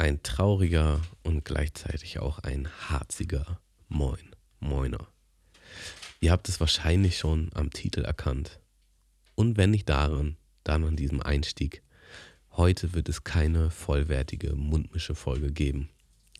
ein 0.00 0.22
trauriger 0.22 1.02
und 1.22 1.44
gleichzeitig 1.44 2.18
auch 2.18 2.38
ein 2.38 2.68
harziger 2.88 3.60
Moin, 3.88 4.34
Moiner. 4.58 5.06
Ihr 6.20 6.32
habt 6.32 6.48
es 6.48 6.58
wahrscheinlich 6.58 7.18
schon 7.18 7.50
am 7.54 7.70
Titel 7.70 8.00
erkannt. 8.00 8.60
Und 9.34 9.58
wenn 9.58 9.70
nicht 9.70 9.88
daran, 9.88 10.36
dann 10.64 10.84
an 10.84 10.96
diesem 10.96 11.20
Einstieg. 11.20 11.82
Heute 12.52 12.94
wird 12.94 13.10
es 13.10 13.24
keine 13.24 13.70
vollwertige 13.70 14.54
Mundmische-Folge 14.56 15.52
geben. 15.52 15.90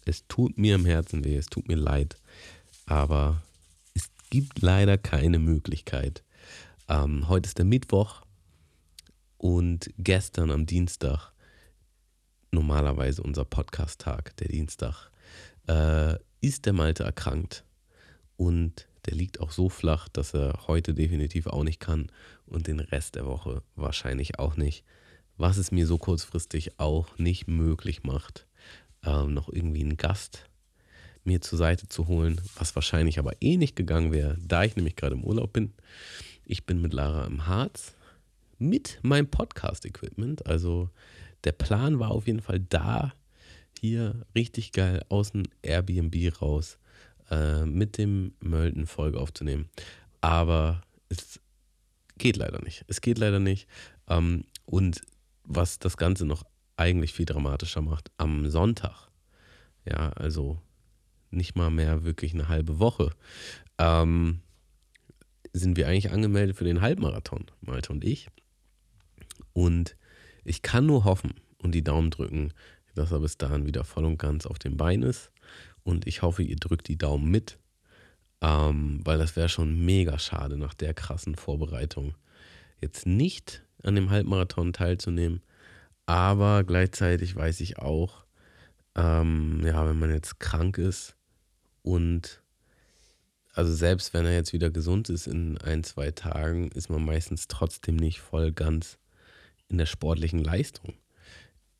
Es 0.06 0.26
tut 0.26 0.56
mir 0.56 0.74
im 0.74 0.86
Herzen 0.86 1.24
weh, 1.24 1.36
es 1.36 1.46
tut 1.46 1.68
mir 1.68 1.76
leid, 1.76 2.16
aber 2.86 3.42
es 3.94 4.10
gibt 4.30 4.62
leider 4.62 4.96
keine 4.96 5.38
Möglichkeit. 5.38 6.24
Ähm, 6.88 7.28
heute 7.28 7.46
ist 7.46 7.58
der 7.58 7.66
Mittwoch 7.66 8.22
und 9.36 9.90
gestern 9.98 10.50
am 10.50 10.64
Dienstag, 10.64 11.32
normalerweise 12.50 13.22
unser 13.22 13.44
Podcast-Tag, 13.44 14.36
der 14.36 14.48
Dienstag, 14.48 15.10
äh, 15.68 16.16
ist 16.40 16.66
der 16.66 16.72
Malte 16.72 17.04
erkrankt 17.04 17.64
und 18.36 18.88
der 19.06 19.14
liegt 19.14 19.40
auch 19.40 19.50
so 19.50 19.68
flach, 19.68 20.08
dass 20.08 20.34
er 20.34 20.66
heute 20.66 20.94
definitiv 20.94 21.46
auch 21.46 21.64
nicht 21.64 21.80
kann 21.80 22.10
und 22.46 22.66
den 22.66 22.80
Rest 22.80 23.14
der 23.14 23.26
Woche 23.26 23.62
wahrscheinlich 23.76 24.38
auch 24.38 24.56
nicht. 24.56 24.84
Was 25.36 25.56
es 25.56 25.70
mir 25.72 25.86
so 25.86 25.96
kurzfristig 25.96 26.78
auch 26.78 27.16
nicht 27.18 27.48
möglich 27.48 28.02
macht, 28.02 28.46
ähm, 29.04 29.32
noch 29.32 29.48
irgendwie 29.48 29.82
einen 29.82 29.96
Gast 29.96 30.44
mir 31.24 31.40
zur 31.40 31.58
Seite 31.58 31.88
zu 31.88 32.08
holen, 32.08 32.40
was 32.56 32.74
wahrscheinlich 32.74 33.18
aber 33.18 33.32
eh 33.40 33.56
nicht 33.56 33.76
gegangen 33.76 34.12
wäre, 34.12 34.36
da 34.40 34.64
ich 34.64 34.76
nämlich 34.76 34.96
gerade 34.96 35.14
im 35.14 35.24
Urlaub 35.24 35.52
bin. 35.52 35.72
Ich 36.44 36.66
bin 36.66 36.80
mit 36.80 36.92
Lara 36.92 37.26
im 37.26 37.46
Harz 37.46 37.94
mit 38.58 38.98
meinem 39.02 39.28
Podcast-Equipment. 39.28 40.46
Also 40.46 40.90
der 41.44 41.52
Plan 41.52 41.98
war 41.98 42.10
auf 42.10 42.26
jeden 42.26 42.42
Fall 42.42 42.60
da, 42.60 43.12
hier 43.78 44.26
richtig 44.34 44.72
geil 44.72 45.02
aus 45.08 45.32
dem 45.32 45.44
Airbnb 45.62 46.42
raus 46.42 46.78
äh, 47.30 47.64
mit 47.64 47.96
dem 47.96 48.34
Mölden 48.40 48.86
Folge 48.86 49.18
aufzunehmen. 49.18 49.70
Aber 50.20 50.82
es 51.08 51.40
geht 52.18 52.36
leider 52.36 52.62
nicht. 52.62 52.84
Es 52.88 53.00
geht 53.00 53.18
leider 53.18 53.40
nicht. 53.40 53.68
Ähm, 54.06 54.44
und 54.66 55.00
was 55.44 55.78
das 55.78 55.96
Ganze 55.96 56.26
noch 56.26 56.44
eigentlich 56.76 57.14
viel 57.14 57.26
dramatischer 57.26 57.80
macht, 57.80 58.10
am 58.18 58.48
Sonntag, 58.50 59.08
ja, 59.84 60.10
also 60.10 60.60
nicht 61.30 61.56
mal 61.56 61.70
mehr 61.70 62.04
wirklich 62.04 62.34
eine 62.34 62.48
halbe 62.48 62.78
Woche, 62.78 63.12
ähm, 63.78 64.40
sind 65.52 65.76
wir 65.76 65.88
eigentlich 65.88 66.12
angemeldet 66.12 66.56
für 66.56 66.64
den 66.64 66.80
Halbmarathon, 66.80 67.46
Malte 67.60 67.92
und 67.92 68.04
ich. 68.04 68.28
Und 69.52 69.96
ich 70.44 70.62
kann 70.62 70.86
nur 70.86 71.04
hoffen 71.04 71.34
und 71.58 71.74
die 71.74 71.84
Daumen 71.84 72.10
drücken, 72.10 72.52
dass 72.94 73.12
er 73.12 73.20
bis 73.20 73.38
dahin 73.38 73.66
wieder 73.66 73.84
voll 73.84 74.04
und 74.04 74.18
ganz 74.18 74.46
auf 74.46 74.58
dem 74.58 74.76
Bein 74.76 75.02
ist. 75.02 75.30
Und 75.82 76.06
ich 76.06 76.22
hoffe, 76.22 76.42
ihr 76.42 76.56
drückt 76.56 76.88
die 76.88 76.98
Daumen 76.98 77.30
mit, 77.30 77.58
ähm, 78.40 79.00
weil 79.04 79.18
das 79.18 79.36
wäre 79.36 79.48
schon 79.48 79.84
mega 79.84 80.18
schade, 80.18 80.56
nach 80.56 80.74
der 80.74 80.94
krassen 80.94 81.34
Vorbereitung 81.34 82.14
jetzt 82.80 83.06
nicht 83.06 83.62
an 83.82 83.94
dem 83.94 84.10
Halbmarathon 84.10 84.72
teilzunehmen. 84.72 85.42
Aber 86.06 86.64
gleichzeitig 86.64 87.36
weiß 87.36 87.60
ich 87.60 87.78
auch, 87.78 88.24
ähm, 88.96 89.60
ja, 89.64 89.88
wenn 89.88 89.98
man 89.98 90.10
jetzt 90.10 90.40
krank 90.40 90.78
ist 90.78 91.16
und 91.82 92.42
also 93.52 93.72
selbst 93.72 94.14
wenn 94.14 94.24
er 94.24 94.34
jetzt 94.34 94.52
wieder 94.52 94.70
gesund 94.70 95.08
ist 95.08 95.26
in 95.26 95.58
ein, 95.58 95.84
zwei 95.84 96.10
Tagen, 96.10 96.70
ist 96.70 96.88
man 96.88 97.04
meistens 97.04 97.48
trotzdem 97.48 97.96
nicht 97.96 98.20
voll 98.20 98.52
ganz 98.52 98.98
in 99.70 99.78
der 99.78 99.86
sportlichen 99.86 100.42
Leistung, 100.42 100.94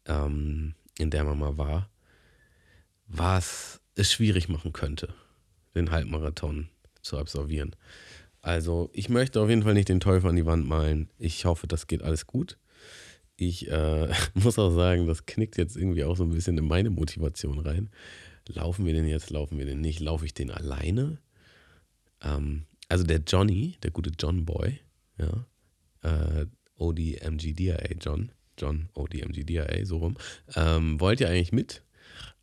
ähm, 0.06 0.74
in 0.98 1.10
der 1.10 1.24
man 1.24 1.38
mal 1.38 1.58
war, 1.58 1.90
was 3.06 3.80
es 3.96 4.12
schwierig 4.12 4.48
machen 4.48 4.72
könnte, 4.72 5.12
den 5.74 5.90
Halbmarathon 5.90 6.68
zu 7.02 7.18
absolvieren. 7.18 7.74
Also 8.40 8.90
ich 8.94 9.08
möchte 9.08 9.40
auf 9.40 9.50
jeden 9.50 9.64
Fall 9.64 9.74
nicht 9.74 9.88
den 9.88 10.00
Teufel 10.00 10.30
an 10.30 10.36
die 10.36 10.46
Wand 10.46 10.66
malen. 10.66 11.10
Ich 11.18 11.44
hoffe, 11.44 11.66
das 11.66 11.86
geht 11.86 12.02
alles 12.02 12.26
gut. 12.26 12.56
Ich 13.36 13.70
äh, 13.70 14.08
muss 14.34 14.58
auch 14.58 14.70
sagen, 14.70 15.06
das 15.06 15.26
knickt 15.26 15.58
jetzt 15.58 15.76
irgendwie 15.76 16.04
auch 16.04 16.16
so 16.16 16.24
ein 16.24 16.30
bisschen 16.30 16.56
in 16.56 16.66
meine 16.66 16.90
Motivation 16.90 17.58
rein. 17.58 17.90
Laufen 18.46 18.86
wir 18.86 18.94
den 18.94 19.06
jetzt, 19.06 19.30
laufen 19.30 19.58
wir 19.58 19.66
den 19.66 19.80
nicht? 19.80 20.00
Laufe 20.00 20.24
ich 20.24 20.34
den 20.34 20.50
alleine? 20.50 21.18
Ähm, 22.22 22.64
also 22.88 23.04
der 23.04 23.20
Johnny, 23.26 23.76
der 23.82 23.90
gute 23.90 24.10
John 24.18 24.44
Boy, 24.44 24.80
ja, 25.18 25.46
äh, 26.02 26.46
ODMGDIA, 26.80 27.78
John, 28.00 28.32
John 28.58 28.88
ODMGDIA, 28.94 29.84
so 29.84 29.98
rum, 29.98 30.16
ähm, 30.56 31.00
wollte 31.00 31.24
ja 31.24 31.30
eigentlich 31.30 31.52
mit. 31.52 31.82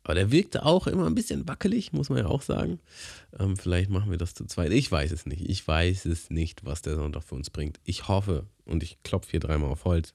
Aber 0.02 0.14
der 0.14 0.30
wirkte 0.30 0.64
auch 0.64 0.86
immer 0.86 1.06
ein 1.06 1.14
bisschen 1.14 1.46
wackelig, 1.46 1.92
muss 1.92 2.08
man 2.08 2.20
ja 2.20 2.26
auch 2.26 2.40
sagen. 2.40 2.80
Ähm, 3.38 3.58
vielleicht 3.58 3.90
machen 3.90 4.10
wir 4.10 4.16
das 4.16 4.32
zu 4.32 4.46
zweit. 4.46 4.72
Ich 4.72 4.90
weiß 4.90 5.12
es 5.12 5.26
nicht. 5.26 5.48
Ich 5.48 5.66
weiß 5.66 6.06
es 6.06 6.30
nicht, 6.30 6.64
was 6.64 6.80
der 6.80 6.94
Sonntag 6.94 7.24
für 7.24 7.34
uns 7.34 7.50
bringt. 7.50 7.78
Ich 7.84 8.08
hoffe, 8.08 8.46
und 8.64 8.82
ich 8.82 9.02
klopfe 9.02 9.32
hier 9.32 9.40
dreimal 9.40 9.70
auf 9.70 9.84
Holz, 9.84 10.14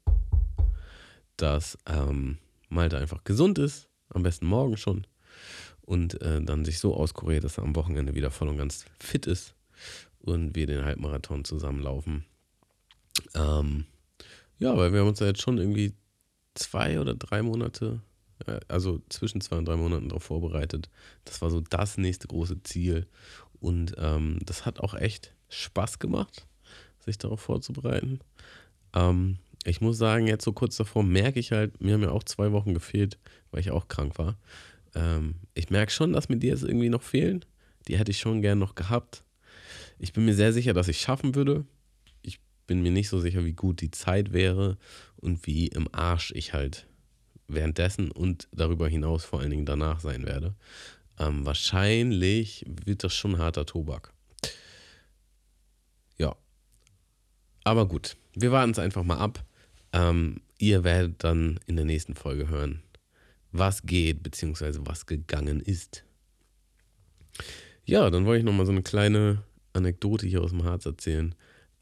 dass 1.38 1.78
ähm, 1.86 2.40
Malte 2.70 2.98
einfach 2.98 3.24
gesund 3.24 3.60
ist. 3.60 3.88
Am 4.10 4.24
besten 4.24 4.48
morgen 4.48 4.78
schon 4.78 5.06
und 5.86 6.22
äh, 6.22 6.42
dann 6.42 6.66
sich 6.66 6.80
so 6.80 6.96
auskuriert, 6.96 7.44
dass 7.44 7.58
er 7.58 7.64
am 7.64 7.76
Wochenende 7.76 8.16
wieder 8.16 8.32
voll 8.32 8.48
und 8.48 8.58
ganz 8.58 8.86
fit 9.00 9.28
ist 9.28 9.54
und 10.20 10.56
wir 10.56 10.66
den 10.66 10.86
Halbmarathon 10.86 11.44
zusammenlaufen. 11.46 12.26
Ähm, 13.36 13.86
ja, 14.59 14.75
weil 14.78 14.94
wir 14.94 15.02
haben 15.02 15.09
uns 15.09 15.19
da 15.19 15.25
jetzt 15.25 15.41
schon 15.41 15.58
irgendwie 15.58 15.94
zwei 16.56 17.00
oder 17.00 17.16
drei 17.16 17.41
Monate, 17.41 18.02
äh, 18.46 18.59
also 18.68 19.02
zwischen 19.09 19.41
zwei 19.41 19.58
und 19.58 19.66
drei 19.66 19.75
Monaten 19.75 20.09
darauf 20.09 20.24
vorbereitet. 20.24 20.90
Das 21.25 21.41
war 21.41 21.50
so 21.50 21.62
das 21.62 21.97
nächste 21.97 22.28
große 22.28 22.63
Ziel 22.63 23.08
und 23.59 23.96
ähm, 23.97 24.40
das 24.46 24.66
hat 24.66 24.80
auch 24.80 24.94
echt 24.94 25.34
Spaß 25.50 26.00
gemacht, 26.00 26.47
sich 27.00 27.18
darauf 27.18 27.42
vorzubereiten. 27.42 28.19
Ähm, 28.94 29.38
ich 29.66 29.81
muss 29.81 29.97
sagen, 29.97 30.28
jetzt 30.28 30.44
so 30.44 30.52
kurz 30.52 30.75
davor 30.75 31.03
merke 31.03 31.40
ich 31.40 31.52
halt, 31.52 31.81
mir 31.81 31.94
haben 31.94 32.02
ja 32.02 32.12
auch 32.12 32.24
zwei 32.24 32.52
Wochen 32.52 32.74
gefehlt, 32.74 33.18
weil 33.52 33.62
ich 33.62 33.72
auch 33.72 33.88
krank 33.88 34.18
war. 34.18 34.38
Ähm, 34.96 35.36
ich 35.53 35.69
merke 35.69 35.92
schon, 35.92 36.13
dass 36.13 36.30
mir 36.30 36.38
die 36.38 36.47
jetzt 36.47 36.63
irgendwie 36.63 36.90
noch 36.90 37.03
fehlen. 37.03 37.46
Die 37.88 37.97
hätte 37.97 38.12
ich 38.12 38.19
schon 38.19 38.42
gern 38.42 38.59
noch 38.59 38.75
gehabt. 38.75 39.24
Ich 40.00 40.13
bin 40.13 40.25
mir 40.25 40.36
sehr 40.36 40.53
sicher, 40.53 40.74
dass 40.74 40.88
ich 40.88 41.00
schaffen 41.00 41.36
würde. 41.36 41.66
Bin 42.68 42.81
mir 42.81 42.91
nicht 42.91 43.09
so 43.09 43.19
sicher, 43.19 43.44
wie 43.46 43.53
gut 43.53 43.81
die 43.81 43.91
Zeit 43.91 44.31
wäre 44.34 44.78
und 45.18 45.46
wie 45.46 45.68
im 45.68 45.94
Arsch 45.94 46.31
ich 46.35 46.53
halt 46.53 46.88
währenddessen 47.47 48.12
und 48.12 48.47
darüber 48.51 48.88
hinaus 48.88 49.25
vor 49.25 49.40
allen 49.40 49.51
Dingen 49.51 49.66
danach 49.66 50.00
sein 50.00 50.25
werde. 50.25 50.56
Ähm, 51.19 51.46
wahrscheinlich 51.46 52.66
wird 52.68 53.03
das 53.03 53.13
schon 53.13 53.38
harter 53.38 53.66
Tobak. 53.66 54.13
Ja. 56.18 56.35
Aber 57.63 57.88
gut, 57.88 58.18
wir 58.34 58.51
warten 58.51 58.72
es 58.72 58.80
einfach 58.80 59.03
mal 59.03 59.18
ab. 59.18 59.44
Ähm, 59.91 60.41
ihr 60.57 60.84
werdet 60.84 61.24
dann 61.24 61.59
in 61.68 61.75
der 61.75 61.85
nächsten 61.85 62.16
Folge 62.16 62.47
hören, 62.50 62.81
was 63.51 63.84
geht, 63.84 64.24
beziehungsweise 64.24 64.85
was 64.85 65.06
gegangen 65.06 65.59
ist. 65.59 66.03
Ja, 67.85 68.09
dann 68.09 68.25
wollte 68.25 68.40
ich 68.40 68.45
nochmal 68.45 68.66
so 68.66 68.72
eine 68.72 68.81
kleine 68.84 69.44
Anekdote 69.74 70.25
hier 70.25 70.41
aus 70.41 70.51
dem 70.51 70.63
Harz 70.63 70.85
erzählen. 70.85 71.35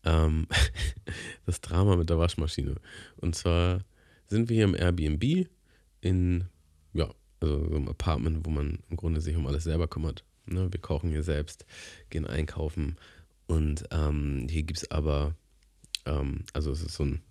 Ähm, 0.04 0.48
das 1.46 1.62
Drama 1.62 1.96
mit 1.96 2.10
der 2.10 2.18
Waschmaschine. 2.18 2.76
Und 3.18 3.36
zwar 3.36 3.82
sind 4.28 4.50
wir 4.50 4.56
hier 4.56 4.66
im 4.66 4.76
Airbnb 4.76 5.48
in, 6.02 6.46
ja, 6.94 7.10
also 7.40 7.70
so 7.70 7.76
einem 7.76 7.88
Apartment, 7.88 8.46
wo 8.46 8.50
man 8.50 8.80
im 8.90 8.98
Grunde 8.98 9.22
sich 9.22 9.36
um 9.36 9.48
alles 9.48 9.64
selber 9.64 9.88
kümmert. 9.88 10.24
Ne, 10.46 10.72
wir 10.72 10.82
kochen 10.82 11.12
hier 11.12 11.24
selbst, 11.24 11.66
gehen 12.10 12.26
einkaufen 12.26 12.98
und 13.48 13.84
ähm, 13.92 14.48
hier 14.50 14.64
gibt 14.64 14.80
es 14.80 14.92
aber, 14.92 15.36
ähm, 16.06 16.46
also 16.54 16.72
es 16.72 16.82
ist 16.82 16.96
so 16.96 17.04
ein, 17.04 17.22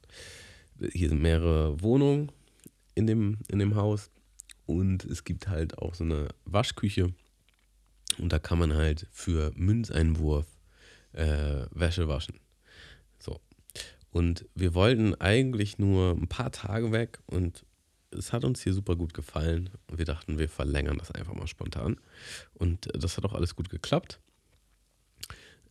hier 0.93 1.09
sind 1.09 1.21
mehrere 1.21 1.81
Wohnungen 1.83 2.31
in 2.95 3.07
dem, 3.07 3.39
in 3.49 3.59
dem 3.59 3.75
Haus 3.75 4.11
und 4.67 5.05
es 5.05 5.25
gibt 5.25 5.49
halt 5.49 5.79
auch 5.79 5.95
so 5.95 6.05
eine 6.05 6.29
Waschküche. 6.45 7.13
Und 8.19 8.33
da 8.33 8.39
kann 8.39 8.59
man 8.59 8.75
halt 8.75 9.07
für 9.11 9.51
Münzeinwurf 9.57 10.47
äh, 11.13 11.65
Wäsche 11.71 12.07
waschen. 12.07 12.39
Und 14.11 14.47
wir 14.55 14.75
wollten 14.75 15.15
eigentlich 15.15 15.79
nur 15.79 16.13
ein 16.13 16.29
paar 16.29 16.51
Tage 16.51 16.93
weg 16.93 17.21
und 17.27 17.65
es 18.11 18.33
hat 18.33 18.45
uns 18.45 18.63
hier 18.63 18.73
super 18.73 18.97
gut 18.97 19.15
gefallen. 19.15 19.71
Wir 19.93 20.05
dachten, 20.05 20.39
wir 20.39 20.49
verlängern 20.49 20.99
das 20.99 21.13
einfach 21.13 21.35
mal 21.35 21.47
spontan. 21.47 21.97
Und 22.55 22.89
das 22.93 23.17
hat 23.17 23.25
auch 23.25 23.35
alles 23.35 23.55
gut 23.55 23.71
geklappt. 23.71 24.19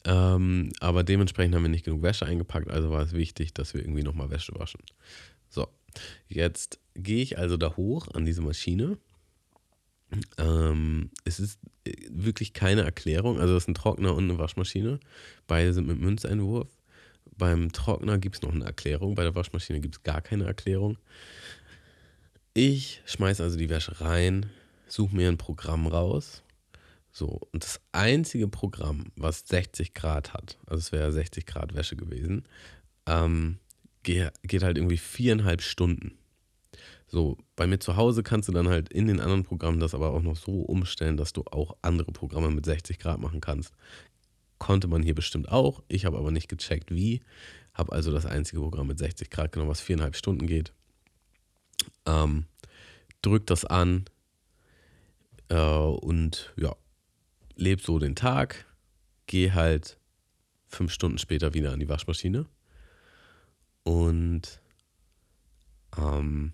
Ähm, 0.05 0.71
aber 0.79 1.03
dementsprechend 1.03 1.55
haben 1.55 1.63
wir 1.63 1.69
nicht 1.69 1.83
genug 1.83 2.01
Wäsche 2.01 2.25
eingepackt, 2.25 2.69
also 2.69 2.89
war 2.89 3.01
es 3.01 3.11
wichtig, 3.11 3.53
dass 3.53 3.73
wir 3.73 3.81
irgendwie 3.81 4.03
nochmal 4.03 4.29
Wäsche 4.29 4.53
waschen. 4.57 4.79
So, 5.49 5.67
jetzt 6.29 6.79
gehe 6.95 7.21
ich 7.21 7.37
also 7.37 7.57
da 7.57 7.75
hoch 7.75 8.07
an 8.13 8.25
diese 8.25 8.41
Maschine. 8.41 8.97
Ähm, 10.37 11.11
es 11.25 11.39
ist 11.39 11.59
äh, 11.83 11.93
wirklich 12.09 12.53
keine 12.53 12.83
Erklärung. 12.83 13.39
Also 13.39 13.55
es 13.55 13.63
ist 13.63 13.69
ein 13.69 13.75
Trockner 13.75 14.15
und 14.15 14.23
eine 14.23 14.39
Waschmaschine. 14.39 14.99
Beide 15.47 15.73
sind 15.73 15.87
mit 15.87 15.99
Münzeinwurf. 15.99 16.69
Beim 17.39 17.71
Trockner 17.71 18.19
gibt 18.19 18.35
es 18.35 18.41
noch 18.43 18.53
eine 18.53 18.65
Erklärung, 18.65 19.15
bei 19.15 19.23
der 19.23 19.33
Waschmaschine 19.33 19.79
gibt 19.79 19.95
es 19.95 20.03
gar 20.03 20.21
keine 20.21 20.45
Erklärung. 20.45 20.97
Ich 22.53 23.01
schmeiße 23.05 23.41
also 23.41 23.57
die 23.57 23.69
Wäsche 23.69 24.01
rein, 24.01 24.47
suche 24.87 25.15
mir 25.15 25.29
ein 25.29 25.37
Programm 25.37 25.87
raus. 25.87 26.43
So, 27.11 27.39
und 27.51 27.63
das 27.63 27.79
einzige 27.91 28.47
Programm, 28.47 29.05
was 29.15 29.47
60 29.47 29.93
Grad 29.93 30.33
hat, 30.33 30.59
also 30.67 30.79
es 30.79 30.91
wäre 30.91 31.11
60 31.11 31.45
Grad 31.45 31.73
Wäsche 31.73 31.95
gewesen, 31.95 32.43
ähm, 33.07 33.57
geht, 34.03 34.63
halt 34.63 34.77
irgendwie 34.77 34.97
viereinhalb 34.97 35.61
Stunden. 35.61 36.17
So, 37.07 37.37
bei 37.55 37.65
mir 37.65 37.79
zu 37.79 37.95
Hause 37.95 38.21
kannst 38.21 38.49
du 38.49 38.51
dann 38.51 38.67
halt 38.67 38.89
in 38.89 39.07
den 39.07 39.19
anderen 39.19 39.43
Programmen 39.43 39.79
das 39.79 39.95
aber 39.95 40.11
auch 40.11 40.21
noch 40.21 40.35
so 40.35 40.61
umstellen, 40.61 41.17
dass 41.17 41.33
du 41.33 41.43
auch 41.45 41.75
andere 41.81 42.11
Programme 42.11 42.51
mit 42.51 42.65
60 42.65 42.99
Grad 42.99 43.19
machen 43.19 43.41
kannst. 43.41 43.73
Konnte 44.59 44.87
man 44.87 45.01
hier 45.01 45.15
bestimmt 45.15 45.49
auch. 45.49 45.81
Ich 45.87 46.05
habe 46.05 46.17
aber 46.17 46.31
nicht 46.31 46.49
gecheckt, 46.49 46.91
wie. 46.91 47.21
Habe 47.73 47.93
also 47.93 48.11
das 48.11 48.25
einzige 48.25 48.61
Programm 48.61 48.87
mit 48.87 48.99
60 48.99 49.29
Grad 49.29 49.51
genommen, 49.51 49.71
was 49.71 49.81
viereinhalb 49.81 50.15
Stunden 50.15 50.47
geht. 50.47 50.73
Ähm, 52.05 52.45
drück 53.21 53.47
das 53.47 53.65
an 53.65 54.05
äh, 55.47 55.55
und 55.57 56.53
ja, 56.57 56.75
lebe 57.55 57.81
so 57.81 57.99
den 57.99 58.15
Tag. 58.15 58.65
Gehe 59.27 59.53
halt 59.53 59.97
fünf 60.67 60.91
Stunden 60.91 61.17
später 61.17 61.53
wieder 61.53 61.71
an 61.71 61.79
die 61.79 61.89
Waschmaschine. 61.89 62.45
Und 63.83 64.61
ähm, 65.97 66.53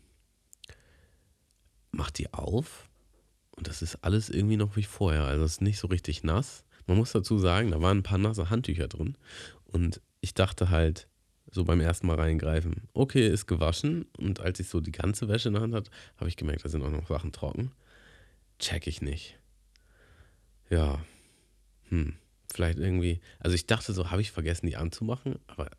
mach 1.91 2.11
die 2.11 2.31
auf 2.33 2.89
und 3.55 3.67
das 3.67 3.81
ist 3.81 4.03
alles 4.03 4.29
irgendwie 4.29 4.57
noch 4.57 4.75
wie 4.75 4.83
vorher. 4.83 5.23
Also 5.23 5.43
es 5.43 5.53
ist 5.53 5.61
nicht 5.61 5.79
so 5.79 5.87
richtig 5.87 6.23
nass. 6.23 6.64
Man 6.87 6.97
muss 6.97 7.11
dazu 7.11 7.37
sagen, 7.39 7.71
da 7.71 7.81
waren 7.81 7.99
ein 7.99 8.03
paar 8.03 8.17
nasse 8.17 8.49
Handtücher 8.49 8.87
drin 8.87 9.17
und 9.65 10.01
ich 10.21 10.33
dachte 10.33 10.69
halt 10.69 11.07
so 11.51 11.63
beim 11.63 11.81
ersten 11.81 12.07
Mal 12.07 12.19
reingreifen, 12.19 12.87
okay, 12.93 13.27
ist 13.27 13.47
gewaschen 13.47 14.05
und 14.17 14.39
als 14.39 14.59
ich 14.59 14.69
so 14.69 14.81
die 14.81 14.91
ganze 14.91 15.27
Wäsche 15.27 15.49
in 15.49 15.53
der 15.53 15.63
Hand 15.63 15.73
hatte, 15.73 15.91
habe 16.17 16.29
ich 16.29 16.37
gemerkt, 16.37 16.65
da 16.65 16.69
sind 16.69 16.83
auch 16.83 16.91
noch 16.91 17.07
Sachen 17.07 17.31
trocken. 17.31 17.71
Check 18.59 18.87
ich 18.87 19.01
nicht. 19.01 19.37
Ja, 20.69 20.99
hm, 21.89 22.15
vielleicht 22.51 22.79
irgendwie, 22.79 23.19
also 23.39 23.55
ich 23.55 23.67
dachte 23.67 23.93
so, 23.93 24.11
habe 24.11 24.21
ich 24.21 24.31
vergessen, 24.31 24.65
die 24.67 24.75
anzumachen, 24.75 25.39
aber 25.47 25.69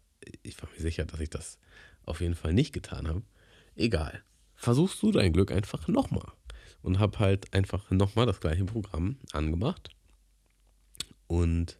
ich 0.42 0.60
war 0.62 0.68
mir 0.70 0.80
sicher, 0.80 1.04
dass 1.04 1.20
ich 1.20 1.30
das 1.30 1.58
auf 2.04 2.20
jeden 2.20 2.34
Fall 2.34 2.52
nicht 2.52 2.72
getan 2.72 3.08
habe. 3.08 3.22
Egal 3.74 4.22
versuchst 4.56 5.02
du 5.02 5.12
dein 5.12 5.32
Glück 5.32 5.52
einfach 5.52 5.86
nochmal. 5.86 6.32
Und 6.82 6.98
habe 6.98 7.18
halt 7.18 7.52
einfach 7.54 7.90
nochmal 7.90 8.26
das 8.26 8.40
gleiche 8.40 8.64
Programm 8.64 9.18
angemacht. 9.32 9.90
Und 11.26 11.78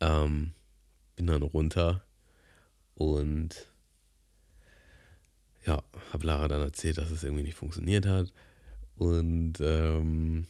ähm, 0.00 0.52
bin 1.16 1.26
dann 1.26 1.42
runter 1.42 2.02
und 2.94 3.68
ja, 5.66 5.82
habe 6.12 6.26
Lara 6.26 6.48
dann 6.48 6.62
erzählt, 6.62 6.98
dass 6.98 7.10
es 7.10 7.24
irgendwie 7.24 7.42
nicht 7.42 7.56
funktioniert 7.56 8.06
hat. 8.06 8.32
Und 8.96 9.54
ähm, 9.60 10.46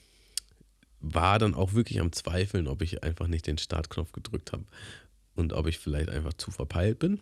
war 1.00 1.39
dann 1.39 1.55
auch 1.55 1.75
wirklich 1.75 2.00
am 2.00 2.12
Zweifeln, 2.12 2.69
ob 2.69 2.83
ich 2.83 3.03
einfach 3.03 3.27
nicht 3.27 3.47
den 3.47 3.59
Startknopf 3.59 4.12
gedrückt 4.12 4.53
habe 4.53 4.65
und 5.35 5.53
ob 5.53 5.67
ich 5.67 5.79
vielleicht 5.79 6.09
einfach 6.09 6.35
zu 6.35 6.50
verpeilt 6.50 6.99
bin. 6.99 7.21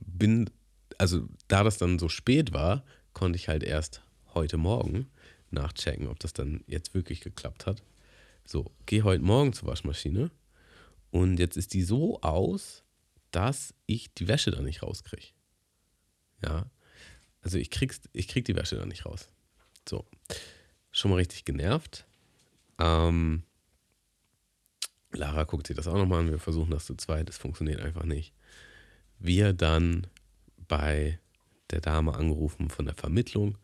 Bin 0.00 0.50
also 0.98 1.28
da 1.48 1.62
das 1.62 1.78
dann 1.78 1.98
so 1.98 2.08
spät 2.08 2.52
war, 2.52 2.84
konnte 3.12 3.36
ich 3.36 3.48
halt 3.48 3.62
erst 3.62 4.02
heute 4.34 4.56
Morgen 4.56 5.06
nachchecken, 5.50 6.08
ob 6.08 6.18
das 6.20 6.32
dann 6.32 6.62
jetzt 6.66 6.94
wirklich 6.94 7.20
geklappt 7.20 7.66
hat. 7.66 7.82
So, 8.48 8.70
gehe 8.86 9.02
heute 9.02 9.24
Morgen 9.24 9.52
zur 9.52 9.66
Waschmaschine 9.66 10.30
und 11.10 11.40
jetzt 11.40 11.56
ist 11.56 11.74
die 11.74 11.82
so 11.82 12.20
aus, 12.20 12.84
dass 13.32 13.74
ich 13.86 14.14
die 14.14 14.28
Wäsche 14.28 14.52
da 14.52 14.62
nicht 14.62 14.84
rauskriege. 14.84 15.26
Ja, 16.44 16.70
also 17.42 17.58
ich, 17.58 17.70
krieg's, 17.70 18.00
ich 18.12 18.28
krieg 18.28 18.44
die 18.44 18.54
Wäsche 18.54 18.76
da 18.76 18.86
nicht 18.86 19.04
raus. 19.04 19.30
So, 19.88 20.06
schon 20.92 21.10
mal 21.10 21.16
richtig 21.16 21.44
genervt. 21.44 22.06
Ähm, 22.78 23.42
Lara 25.10 25.42
guckt 25.42 25.66
sich 25.66 25.74
das 25.74 25.88
auch 25.88 25.96
nochmal 25.96 26.20
an. 26.20 26.30
Wir 26.30 26.38
versuchen 26.38 26.70
das 26.70 26.86
zu 26.86 26.94
zweit. 26.94 27.28
Es 27.28 27.38
funktioniert 27.38 27.80
einfach 27.80 28.04
nicht. 28.04 28.32
Wir 29.18 29.54
dann 29.54 30.06
bei 30.68 31.18
der 31.70 31.80
Dame 31.80 32.14
angerufen 32.14 32.70
von 32.70 32.84
der 32.84 32.94
Vermittlung. 32.94 33.58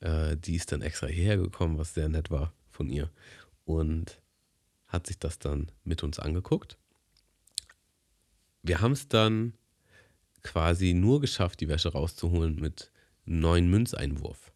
Äh, 0.00 0.36
die 0.36 0.56
ist 0.56 0.72
dann 0.72 0.82
extra 0.82 1.06
hierher 1.06 1.38
gekommen, 1.38 1.78
was 1.78 1.94
sehr 1.94 2.10
nett 2.10 2.30
war 2.30 2.52
von 2.70 2.90
ihr. 2.90 3.10
Und 3.70 4.20
hat 4.88 5.06
sich 5.06 5.18
das 5.18 5.38
dann 5.38 5.70
mit 5.84 6.02
uns 6.02 6.18
angeguckt. 6.18 6.76
Wir 8.62 8.80
haben 8.80 8.92
es 8.92 9.08
dann 9.08 9.54
quasi 10.42 10.92
nur 10.94 11.20
geschafft, 11.20 11.60
die 11.60 11.68
Wäsche 11.68 11.92
rauszuholen 11.92 12.56
mit 12.56 12.90
neuen 13.24 13.70
Münzeinwurf. 13.70 14.52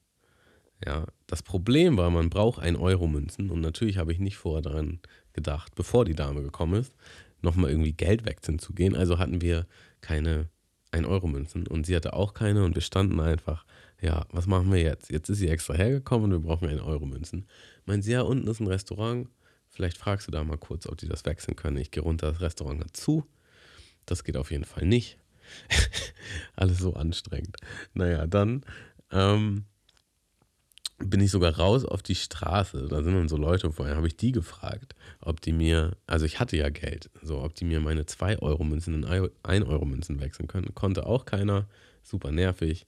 Ja, 0.84 1.06
das 1.26 1.42
Problem 1.42 1.96
war, 1.96 2.10
man 2.10 2.30
braucht 2.30 2.58
1 2.58 2.78
Euro 2.78 3.06
Münzen 3.06 3.50
und 3.50 3.60
natürlich 3.60 3.96
habe 3.96 4.12
ich 4.12 4.18
nicht 4.18 4.36
vorher 4.36 4.62
daran 4.62 4.98
gedacht, 5.32 5.74
bevor 5.74 6.04
die 6.04 6.16
Dame 6.16 6.42
gekommen 6.42 6.80
ist, 6.80 6.94
nochmal 7.40 7.70
irgendwie 7.70 7.92
Geld 7.92 8.24
wechseln 8.24 8.58
zu 8.58 8.72
gehen. 8.72 8.96
Also 8.96 9.18
hatten 9.18 9.40
wir 9.40 9.66
keine 10.00 10.48
1-Euro-Münzen 10.92 11.66
und 11.66 11.86
sie 11.86 11.94
hatte 11.94 12.12
auch 12.14 12.34
keine 12.34 12.64
und 12.64 12.74
wir 12.74 12.82
standen 12.82 13.20
einfach, 13.20 13.64
ja, 14.00 14.26
was 14.30 14.46
machen 14.46 14.70
wir 14.72 14.80
jetzt? 14.80 15.10
Jetzt 15.10 15.28
ist 15.28 15.38
sie 15.38 15.48
extra 15.48 15.74
hergekommen 15.74 16.32
und 16.32 16.42
wir 16.42 16.48
brauchen 16.48 16.68
1-Euro-Münzen. 16.68 17.46
Meint 17.86 18.04
sie, 18.04 18.12
ja, 18.12 18.22
unten 18.22 18.46
ist 18.48 18.60
ein 18.60 18.66
Restaurant, 18.66 19.28
vielleicht 19.68 19.98
fragst 19.98 20.26
du 20.26 20.32
da 20.32 20.44
mal 20.44 20.58
kurz, 20.58 20.86
ob 20.86 20.98
die 20.98 21.08
das 21.08 21.24
wechseln 21.24 21.56
können. 21.56 21.76
Ich 21.76 21.90
gehe 21.90 22.02
runter, 22.02 22.32
das 22.32 22.40
Restaurant 22.40 22.80
hat 22.82 22.96
zu. 22.96 23.24
Das 24.06 24.24
geht 24.24 24.36
auf 24.36 24.50
jeden 24.50 24.64
Fall 24.64 24.86
nicht. 24.86 25.18
Alles 26.56 26.78
so 26.78 26.94
anstrengend. 26.94 27.56
Naja, 27.94 28.26
dann 28.26 28.64
ähm, 29.10 29.64
bin 30.98 31.20
ich 31.20 31.30
sogar 31.30 31.56
raus 31.56 31.84
auf 31.84 32.02
die 32.02 32.14
Straße. 32.14 32.88
Da 32.88 33.02
sind 33.02 33.14
dann 33.14 33.28
so 33.28 33.36
Leute 33.36 33.70
vorher. 33.72 33.96
Habe 33.96 34.06
ich 34.06 34.16
die 34.16 34.32
gefragt, 34.32 34.94
ob 35.20 35.40
die 35.40 35.52
mir, 35.52 35.96
also 36.06 36.24
ich 36.24 36.40
hatte 36.40 36.56
ja 36.56 36.68
Geld, 36.70 37.10
so 37.22 37.42
ob 37.42 37.54
die 37.54 37.64
mir 37.64 37.80
meine 37.80 38.02
2-Euro-Münzen 38.02 38.94
in 38.94 39.04
1-Euro-Münzen 39.04 40.20
wechseln 40.20 40.46
können. 40.46 40.74
Konnte 40.74 41.06
auch 41.06 41.24
keiner. 41.24 41.66
Super 42.02 42.30
nervig. 42.30 42.86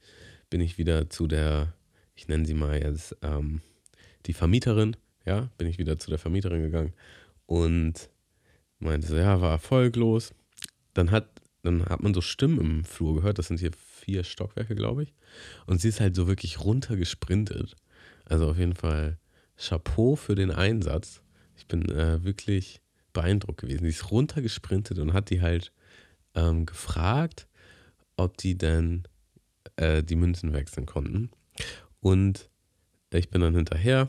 Bin 0.57 0.65
ich 0.65 0.79
wieder 0.79 1.11
zu 1.11 1.27
der, 1.27 1.75
ich 2.15 2.29
nenne 2.29 2.47
sie 2.47 2.55
mal 2.55 2.83
jetzt, 2.83 3.15
ähm, 3.21 3.61
die 4.25 4.33
Vermieterin. 4.33 4.97
Ja, 5.27 5.51
bin 5.59 5.69
ich 5.69 5.77
wieder 5.77 5.99
zu 5.99 6.09
der 6.09 6.19
Vermieterin 6.19 6.63
gegangen 6.63 6.95
und 7.45 8.09
meinte 8.79 9.07
so, 9.07 9.17
ja, 9.17 9.43
war 9.43 9.51
erfolglos. 9.51 10.33
Dann 10.95 11.11
hat, 11.11 11.29
dann 11.63 11.85
hat 11.85 12.03
man 12.03 12.15
so 12.15 12.23
Stimmen 12.23 12.59
im 12.59 12.85
Flur 12.85 13.17
gehört. 13.17 13.39
Das 13.39 13.49
sind 13.49 13.61
hier 13.61 13.73
vier 13.73 14.25
Stockwerke, 14.25 14.75
glaube 14.75 15.03
ich. 15.03 15.13
Und 15.67 15.83
sie 15.83 15.89
ist 15.89 16.01
halt 16.01 16.17
so 16.17 16.27
wirklich 16.27 16.65
runtergesprintet 16.65 17.77
also 18.29 18.51
auf 18.51 18.59
jeden 18.59 18.75
Fall 18.75 19.19
Chapeau 19.57 20.17
für 20.17 20.35
den 20.35 20.51
Einsatz. 20.51 21.23
Ich 21.57 21.67
bin 21.67 21.89
äh, 21.91 22.23
wirklich 22.25 22.81
beeindruckt 23.13 23.61
gewesen. 23.61 23.85
Sie 23.85 23.91
ist 23.91 24.11
runtergesprintet 24.11 24.99
und 24.99 25.13
hat 25.13 25.31
die 25.31 25.41
halt 25.41 25.73
ähm, 26.35 26.67
gefragt, 26.67 27.47
ob 28.17 28.37
die 28.37 28.59
denn 28.59 29.05
äh, 29.77 30.03
die 30.03 30.17
Münzen 30.17 30.53
wechseln 30.53 30.87
konnten. 30.87 31.31
Und 32.01 32.49
ich 33.13 33.31
bin 33.31 33.41
dann 33.41 33.55
hinterher, 33.55 34.09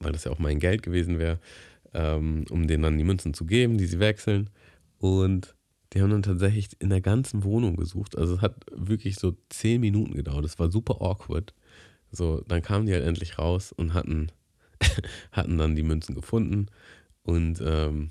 weil 0.00 0.12
das 0.12 0.24
ja 0.24 0.32
auch 0.32 0.38
mein 0.38 0.58
Geld 0.58 0.82
gewesen 0.82 1.18
wäre, 1.18 1.38
ähm, 1.94 2.44
um 2.50 2.66
denen 2.66 2.82
dann 2.82 2.98
die 2.98 3.04
Münzen 3.04 3.34
zu 3.34 3.46
geben, 3.46 3.78
die 3.78 3.86
sie 3.86 4.00
wechseln. 4.00 4.50
Und 4.98 5.54
die 5.92 6.02
haben 6.02 6.10
dann 6.10 6.22
tatsächlich 6.22 6.68
in 6.80 6.90
der 6.90 7.00
ganzen 7.00 7.44
Wohnung 7.44 7.76
gesucht. 7.76 8.16
Also 8.16 8.34
es 8.36 8.40
hat 8.40 8.66
wirklich 8.72 9.16
so 9.16 9.36
zehn 9.48 9.80
Minuten 9.80 10.14
gedauert. 10.14 10.44
Das 10.44 10.58
war 10.58 10.70
super 10.70 11.00
awkward. 11.00 11.54
So, 12.10 12.42
dann 12.48 12.62
kamen 12.62 12.86
die 12.86 12.92
halt 12.92 13.04
endlich 13.04 13.38
raus 13.38 13.72
und 13.72 13.94
hatten, 13.94 14.32
hatten 15.32 15.58
dann 15.58 15.76
die 15.76 15.82
Münzen 15.82 16.14
gefunden. 16.14 16.66
Und 17.22 17.60
ähm, 17.64 18.10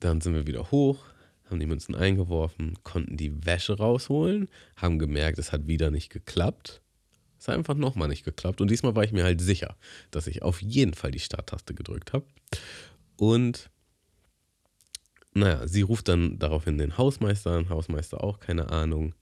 dann 0.00 0.20
sind 0.20 0.34
wir 0.34 0.46
wieder 0.46 0.70
hoch, 0.70 1.04
haben 1.50 1.60
die 1.60 1.66
Münzen 1.66 1.94
eingeworfen, 1.94 2.78
konnten 2.82 3.16
die 3.16 3.44
Wäsche 3.44 3.78
rausholen, 3.78 4.48
haben 4.76 4.98
gemerkt, 4.98 5.38
es 5.38 5.52
hat 5.52 5.66
wieder 5.66 5.90
nicht 5.90 6.10
geklappt. 6.10 6.82
Es 7.38 7.48
hat 7.48 7.56
einfach 7.56 7.74
nochmal 7.74 8.08
nicht 8.08 8.24
geklappt. 8.24 8.60
Und 8.60 8.70
diesmal 8.70 8.94
war 8.94 9.04
ich 9.04 9.12
mir 9.12 9.24
halt 9.24 9.40
sicher, 9.40 9.76
dass 10.10 10.26
ich 10.26 10.42
auf 10.42 10.60
jeden 10.60 10.94
Fall 10.94 11.10
die 11.10 11.20
Starttaste 11.20 11.74
gedrückt 11.74 12.12
habe. 12.12 12.26
Und 13.16 13.70
naja, 15.32 15.66
sie 15.66 15.82
ruft 15.82 16.08
dann 16.08 16.38
daraufhin 16.38 16.76
den 16.76 16.98
Hausmeister 16.98 17.52
an, 17.52 17.68
Hausmeister 17.68 18.22
auch, 18.22 18.40
keine 18.40 18.70
Ahnung 18.70 19.14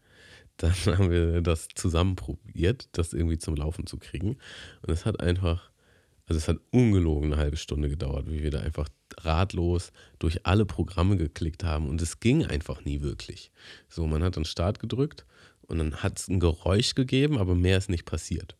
dann 0.59 0.73
haben 0.99 1.11
wir 1.11 1.41
das 1.41 1.69
zusammen 1.75 2.17
probiert, 2.17 2.89
das 2.93 3.15
irgendwie 3.15 3.39
zum 3.39 3.57
Laufen 3.57 3.87
zu 3.87 3.97
kriegen. 3.97 4.37
Und 4.83 4.91
es 4.91 5.07
hat 5.07 5.21
einfach, 5.21 5.71
also 6.27 6.37
es 6.39 6.49
hat 6.49 6.59
ungelogen 6.71 7.33
eine 7.33 7.41
halbe 7.41 7.57
Stunde 7.57 7.89
gedauert, 7.89 8.31
wie 8.31 8.43
wir 8.43 8.51
da 8.51 8.61
einfach 8.61 8.89
ratlos 9.25 9.93
durch 10.19 10.47
alle 10.47 10.65
Programme 10.65 11.17
geklickt 11.17 11.65
haben. 11.65 11.89
Und 11.89 12.01
es 12.03 12.21
ging 12.21 12.45
einfach 12.45 12.85
nie 12.85 13.01
wirklich. 13.03 13.51
So, 13.89 14.07
man 14.07 14.23
hat 14.23 14.37
dann 14.37 14.45
Start 14.45 14.79
gedrückt 14.79 15.27
und 15.63 15.79
dann 15.79 15.97
hat 15.97 16.19
es 16.19 16.29
ein 16.29 16.41
Geräusch 16.41 16.95
gegeben, 16.95 17.39
aber 17.39 17.55
mehr 17.55 17.79
ist 17.79 17.91
nicht 17.91 18.05
passiert. 18.05 18.57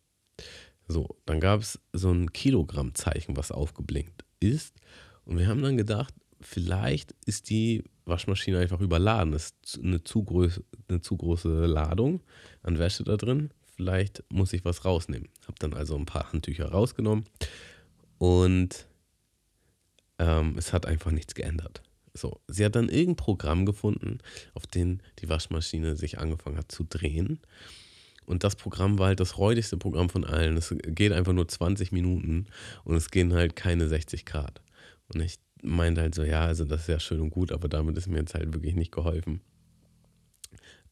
So, 0.87 1.17
dann 1.25 1.39
gab 1.39 1.61
es 1.61 1.79
so 1.93 2.11
ein 2.11 2.33
Kilogrammzeichen, 2.33 3.37
was 3.37 3.51
aufgeblinkt 3.51 4.25
ist. 4.39 4.75
Und 5.25 5.37
wir 5.37 5.47
haben 5.47 5.61
dann 5.61 5.77
gedacht, 5.77 6.13
vielleicht 6.41 7.13
ist 7.25 7.49
die 7.49 7.83
Waschmaschine 8.05 8.59
einfach 8.59 8.81
überladen. 8.81 9.33
Es 9.33 9.53
ist 9.63 9.79
eine 9.83 10.03
zu, 10.03 10.25
eine 10.87 11.01
zu 11.01 11.17
große 11.17 11.65
Ladung 11.65 12.21
an 12.63 12.79
Wäsche 12.79 13.03
da 13.03 13.17
drin. 13.17 13.51
vielleicht 13.75 14.23
muss 14.29 14.51
ich 14.51 14.65
was 14.65 14.83
rausnehmen. 14.83 15.29
Habe 15.43 15.59
dann 15.59 15.73
also 15.73 15.95
ein 15.95 16.05
paar 16.05 16.33
Handtücher 16.33 16.69
rausgenommen 16.69 17.25
und 18.17 18.88
ähm, 20.19 20.55
es 20.57 20.73
hat 20.73 20.85
einfach 20.85 21.11
nichts 21.11 21.33
geändert. 21.33 21.81
So, 22.13 22.39
sie 22.47 22.65
hat 22.65 22.75
dann 22.75 22.89
irgendein 22.89 23.15
Programm 23.15 23.65
gefunden, 23.65 24.19
auf 24.53 24.67
dem 24.67 24.99
die 25.19 25.29
Waschmaschine 25.29 25.95
sich 25.95 26.19
angefangen 26.19 26.57
hat 26.57 26.71
zu 26.71 26.83
drehen. 26.83 27.39
Und 28.25 28.43
das 28.43 28.55
Programm 28.55 28.99
war 28.99 29.07
halt 29.07 29.19
das 29.19 29.37
räudigste 29.37 29.77
Programm 29.77 30.09
von 30.09 30.23
allen. 30.23 30.57
Es 30.57 30.75
geht 30.85 31.13
einfach 31.13 31.33
nur 31.33 31.47
20 31.47 31.91
Minuten 31.91 32.45
und 32.83 32.95
es 32.95 33.09
gehen 33.09 33.33
halt 33.33 33.55
keine 33.55 33.87
60 33.87 34.25
Grad. 34.25 34.61
Und 35.07 35.21
ich 35.21 35.39
meinte 35.63 36.01
halt 36.01 36.13
so, 36.13 36.23
ja, 36.23 36.45
also 36.45 36.65
das 36.65 36.81
ist 36.81 36.87
ja 36.87 36.99
schön 36.99 37.21
und 37.21 37.31
gut, 37.31 37.51
aber 37.51 37.67
damit 37.67 37.97
ist 37.97 38.07
mir 38.07 38.19
jetzt 38.19 38.35
halt 38.35 38.53
wirklich 38.53 38.75
nicht 38.75 38.91
geholfen. 38.91 39.41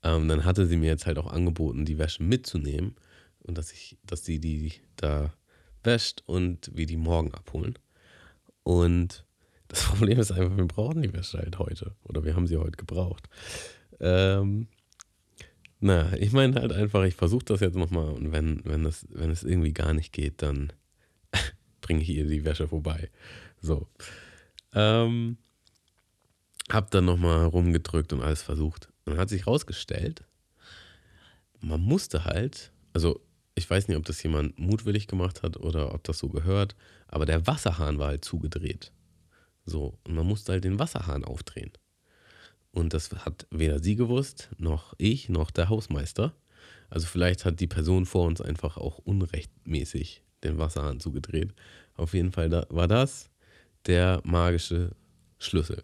Ähm, 0.04 0.28
dann 0.28 0.46
hatte 0.46 0.66
sie 0.66 0.78
mir 0.78 0.88
jetzt 0.88 1.06
halt 1.06 1.18
auch 1.18 1.28
angeboten, 1.28 1.86
die 1.86 1.98
Wäsche 1.98 2.24
mitzunehmen 2.24 2.96
und 3.40 3.58
dass 3.58 3.72
ich, 3.72 3.98
dass 4.04 4.26
sie 4.26 4.40
die 4.40 4.74
da 4.96 5.34
wäscht 5.84 6.24
und 6.26 6.72
wir 6.74 6.86
die 6.86 6.98
morgen 6.98 7.34
abholen. 7.34 7.78
Und 8.68 9.24
das 9.70 9.84
Problem 9.86 10.20
ist 10.20 10.34
einfach, 10.34 10.58
wir 10.58 10.66
brauchen 10.66 11.02
die 11.02 11.14
Wäsche 11.14 11.38
halt 11.38 11.58
heute. 11.58 11.96
Oder 12.04 12.26
wir 12.26 12.36
haben 12.36 12.48
sie 12.48 12.58
heute 12.58 12.76
gebraucht. 12.76 13.30
Ähm, 14.02 14.68
na, 15.80 16.12
ich 16.18 16.34
meine 16.34 16.60
halt 16.60 16.74
einfach, 16.74 17.06
ich 17.06 17.16
versuche 17.16 17.46
das 17.46 17.62
jetzt 17.62 17.78
nochmal 17.78 18.10
und 18.10 18.34
wenn, 18.34 18.62
wenn, 18.66 18.84
das, 18.84 19.08
wenn 19.10 19.32
es 19.32 19.44
irgendwie 19.44 19.72
gar 19.72 19.94
nicht 19.94 20.12
geht, 20.12 20.42
dann 20.42 20.74
bringe 21.82 22.02
ich 22.02 22.10
ihr 22.10 22.28
die 22.28 22.44
Wäsche 22.44 22.68
vorbei. 22.68 23.10
So. 23.62 23.88
Ähm, 24.74 25.38
hab 26.70 26.92
dann 26.92 27.06
nochmal 27.06 27.46
rumgedrückt 27.46 28.12
und 28.12 28.22
alles 28.22 28.42
versucht. 28.42 28.90
Und 29.06 29.14
dann 29.14 29.18
hat 29.18 29.30
sich 29.30 29.48
rausgestellt, 29.48 30.26
man 31.62 31.80
musste 31.80 32.26
halt, 32.26 32.74
also 32.92 33.22
ich 33.58 33.70
weiß 33.70 33.88
nicht, 33.88 33.98
ob 33.98 34.06
das 34.06 34.22
jemand 34.22 34.60
mutwillig 34.60 35.08
gemacht 35.08 35.42
hat 35.42 35.58
oder 35.58 35.94
ob 35.94 36.04
das 36.04 36.20
so 36.20 36.30
gehört, 36.30 36.76
aber 37.08 37.26
der 37.26 37.48
Wasserhahn 37.48 37.98
war 37.98 38.08
halt 38.08 38.24
zugedreht. 38.24 38.92
So, 39.66 39.98
und 40.06 40.16
man 40.16 40.28
musste 40.28 40.54
halt 40.54 40.64
den 40.64 40.80
Wasserhahn 40.80 41.26
aufdrehen. 41.26 41.72
Und 42.72 42.94
das 42.94 43.12
hat 43.12 43.48
weder 43.50 43.80
sie 43.82 43.96
gewusst, 43.96 44.50
noch 44.58 44.94
ich, 44.98 45.30
noch 45.30 45.50
der 45.50 45.70
Hausmeister. 45.70 46.36
Also 46.90 47.08
vielleicht 47.08 47.46
hat 47.46 47.60
die 47.60 47.68
Person 47.68 48.06
vor 48.06 48.26
uns 48.28 48.40
einfach 48.40 48.78
auch 48.78 49.00
unrechtmäßig 49.00 50.24
den 50.44 50.60
Wasserhahn 50.60 51.00
zugedreht. 51.00 51.54
Auf 51.96 52.14
jeden 52.14 52.32
Fall 52.32 52.66
war 52.70 52.88
das 52.88 53.30
der 53.88 54.22
magische 54.24 54.92
Schlüssel. 55.40 55.84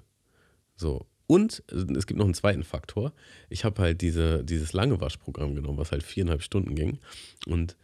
So. 0.76 1.08
Und 1.28 1.64
es 1.70 2.06
gibt 2.06 2.18
noch 2.18 2.26
einen 2.26 2.34
zweiten 2.34 2.64
Faktor. 2.64 3.14
Ich 3.50 3.64
habe 3.64 3.82
halt 3.82 4.02
diese, 4.02 4.44
dieses 4.44 4.74
lange 4.74 5.00
Waschprogramm 5.00 5.56
genommen, 5.56 5.78
was 5.78 5.92
halt 5.92 6.04
viereinhalb 6.04 6.44
Stunden 6.44 6.76
ging. 6.76 7.00
Und 7.48 7.78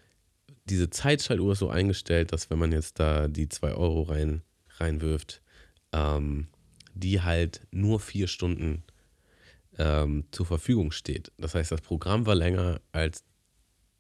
diese 0.65 0.89
Zeitschaltuhr 0.89 1.53
ist 1.53 1.60
so 1.60 1.69
eingestellt, 1.69 2.31
dass 2.31 2.50
wenn 2.50 2.60
man 2.60 2.72
jetzt 2.72 3.00
da 3.00 3.27
die 3.27 3.50
zwei 3.50 3.74
Euro 3.74 4.03
rein, 4.03 4.43
reinwirft, 4.77 5.41
ähm, 5.93 6.48
die 6.93 7.22
halt 7.22 7.62
nur 7.72 8.00
vier 8.00 8.27
Stunden 8.27 8.84
ähm, 9.77 10.25
zur 10.31 10.46
Verfügung 10.46 10.91
steht. 10.91 11.31
Das 11.38 11.55
heißt, 11.55 11.72
das 11.72 11.81
Programm 11.81 12.25
war 12.25 12.36
länger 12.36 12.81
als 12.91 13.24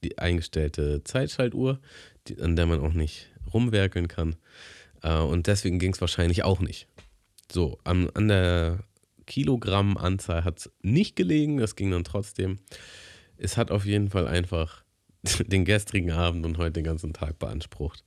die 0.03 0.17
eingestellte 0.17 1.03
Zeitschaltuhr, 1.03 1.79
die, 2.27 2.39
an 2.41 2.55
der 2.55 2.65
man 2.65 2.81
auch 2.81 2.93
nicht 2.93 3.27
rumwerkeln 3.53 4.07
kann. 4.07 4.35
Äh, 5.01 5.17
und 5.17 5.47
deswegen 5.47 5.79
ging 5.79 5.93
es 5.93 6.01
wahrscheinlich 6.01 6.43
auch 6.43 6.59
nicht. 6.59 6.87
So, 7.51 7.79
an, 7.83 8.09
an 8.11 8.27
der 8.27 8.83
Kilogrammanzahl 9.29 10.43
hat 10.43 10.59
es 10.59 10.71
nicht 10.81 11.15
gelegen, 11.15 11.57
das 11.57 11.77
ging 11.77 11.91
dann 11.91 12.03
trotzdem. 12.03 12.59
Es 13.37 13.55
hat 13.55 13.71
auf 13.71 13.85
jeden 13.85 14.09
Fall 14.09 14.27
einfach 14.27 14.83
den 15.47 15.63
gestrigen 15.63 16.11
Abend 16.11 16.45
und 16.45 16.57
heute 16.57 16.73
den 16.73 16.83
ganzen 16.83 17.13
Tag 17.13 17.39
beansprucht, 17.39 18.03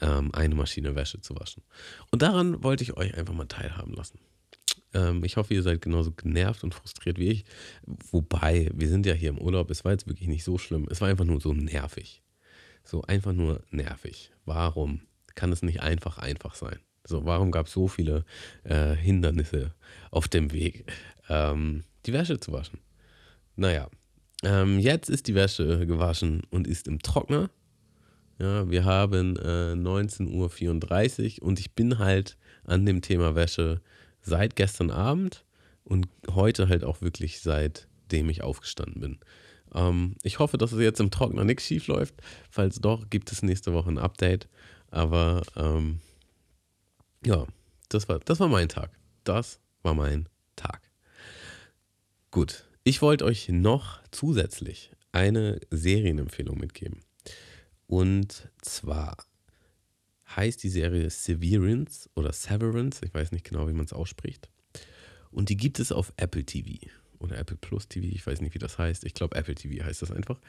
ähm, 0.00 0.34
eine 0.34 0.56
Maschine 0.56 0.96
Wäsche 0.96 1.20
zu 1.20 1.36
waschen. 1.36 1.62
Und 2.10 2.22
daran 2.22 2.64
wollte 2.64 2.82
ich 2.82 2.96
euch 2.96 3.14
einfach 3.14 3.34
mal 3.34 3.46
teilhaben 3.46 3.92
lassen. 3.92 4.18
Ähm, 4.94 5.22
ich 5.24 5.36
hoffe, 5.36 5.54
ihr 5.54 5.62
seid 5.62 5.82
genauso 5.82 6.12
genervt 6.12 6.64
und 6.64 6.74
frustriert 6.74 7.18
wie 7.18 7.28
ich. 7.28 7.44
Wobei, 8.10 8.70
wir 8.74 8.88
sind 8.88 9.06
ja 9.06 9.14
hier 9.14 9.28
im 9.28 9.38
Urlaub, 9.38 9.70
es 9.70 9.84
war 9.84 9.92
jetzt 9.92 10.06
wirklich 10.06 10.28
nicht 10.28 10.44
so 10.44 10.58
schlimm. 10.58 10.88
Es 10.90 11.00
war 11.00 11.08
einfach 11.08 11.24
nur 11.24 11.40
so 11.40 11.52
nervig. 11.52 12.22
So 12.84 13.02
einfach 13.02 13.32
nur 13.32 13.62
nervig. 13.70 14.32
Warum 14.44 15.02
kann 15.34 15.52
es 15.52 15.62
nicht 15.62 15.80
einfach 15.80 16.18
einfach 16.18 16.54
sein? 16.54 16.78
So, 17.04 17.24
warum 17.24 17.50
gab 17.50 17.66
es 17.66 17.72
so 17.72 17.88
viele 17.88 18.24
äh, 18.64 18.94
Hindernisse 18.94 19.74
auf 20.10 20.28
dem 20.28 20.52
Weg, 20.52 20.90
ähm, 21.28 21.84
die 22.06 22.12
Wäsche 22.12 22.38
zu 22.38 22.52
waschen? 22.52 22.78
Naja, 23.56 23.88
ähm, 24.44 24.78
jetzt 24.78 25.10
ist 25.10 25.28
die 25.28 25.34
Wäsche 25.34 25.86
gewaschen 25.86 26.42
und 26.50 26.66
ist 26.66 26.88
im 26.88 27.00
Trockner. 27.00 27.50
Ja, 28.38 28.68
wir 28.70 28.84
haben 28.84 29.36
äh, 29.36 29.74
19.34 29.74 31.40
Uhr 31.40 31.46
und 31.46 31.60
ich 31.60 31.74
bin 31.74 31.98
halt 31.98 32.36
an 32.64 32.86
dem 32.86 33.02
Thema 33.02 33.34
Wäsche 33.34 33.80
seit 34.20 34.56
gestern 34.56 34.90
Abend 34.90 35.44
und 35.84 36.08
heute 36.30 36.68
halt 36.68 36.84
auch 36.84 37.02
wirklich 37.02 37.40
seitdem 37.40 38.30
ich 38.30 38.42
aufgestanden 38.42 39.00
bin. 39.00 39.18
Ähm, 39.74 40.16
ich 40.22 40.38
hoffe, 40.38 40.58
dass 40.58 40.72
es 40.72 40.80
jetzt 40.80 41.00
im 41.00 41.10
Trockner 41.10 41.44
nichts 41.44 41.66
schief 41.66 41.86
läuft. 41.86 42.14
Falls 42.50 42.80
doch, 42.80 43.10
gibt 43.10 43.30
es 43.32 43.42
nächste 43.42 43.72
Woche 43.72 43.90
ein 43.90 43.98
Update. 43.98 44.48
Aber 44.90 45.42
ähm, 45.56 46.00
ja, 47.24 47.46
das 47.88 48.08
war, 48.08 48.18
das 48.20 48.40
war 48.40 48.48
mein 48.48 48.68
Tag. 48.68 48.90
Das 49.24 49.60
war 49.82 49.94
mein 49.94 50.28
Tag. 50.56 50.80
Gut, 52.30 52.64
ich 52.84 53.02
wollte 53.02 53.24
euch 53.24 53.48
noch 53.48 54.00
zusätzlich 54.10 54.90
eine 55.12 55.60
Serienempfehlung 55.70 56.58
mitgeben. 56.58 57.00
Und 57.86 58.48
zwar 58.62 59.16
heißt 60.34 60.62
die 60.62 60.70
Serie 60.70 61.10
Severance 61.10 62.08
oder 62.14 62.32
Severance, 62.32 63.04
ich 63.04 63.12
weiß 63.12 63.32
nicht 63.32 63.44
genau, 63.44 63.68
wie 63.68 63.74
man 63.74 63.84
es 63.84 63.92
ausspricht. 63.92 64.48
Und 65.30 65.48
die 65.48 65.56
gibt 65.56 65.78
es 65.78 65.92
auf 65.92 66.12
Apple 66.16 66.44
TV 66.44 66.86
oder 67.18 67.38
Apple 67.38 67.56
Plus 67.56 67.88
TV, 67.88 68.06
ich 68.06 68.26
weiß 68.26 68.40
nicht, 68.40 68.54
wie 68.54 68.58
das 68.58 68.78
heißt. 68.78 69.04
Ich 69.04 69.14
glaube, 69.14 69.36
Apple 69.36 69.54
TV 69.54 69.84
heißt 69.84 70.02
das 70.02 70.10
einfach. 70.10 70.40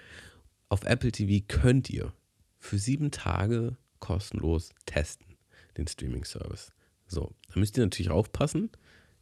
Auf 0.69 0.83
Apple 0.85 1.11
TV 1.11 1.45
könnt 1.47 1.89
ihr 1.89 2.13
für 2.59 2.79
sieben 2.79 3.11
Tage 3.11 3.77
kostenlos 3.99 4.71
testen, 4.85 5.32
den 5.77 5.87
Streaming-Service. 5.87 6.71
So, 7.07 7.33
da 7.49 7.59
müsst 7.59 7.77
ihr 7.77 7.83
natürlich 7.83 8.11
aufpassen, 8.11 8.71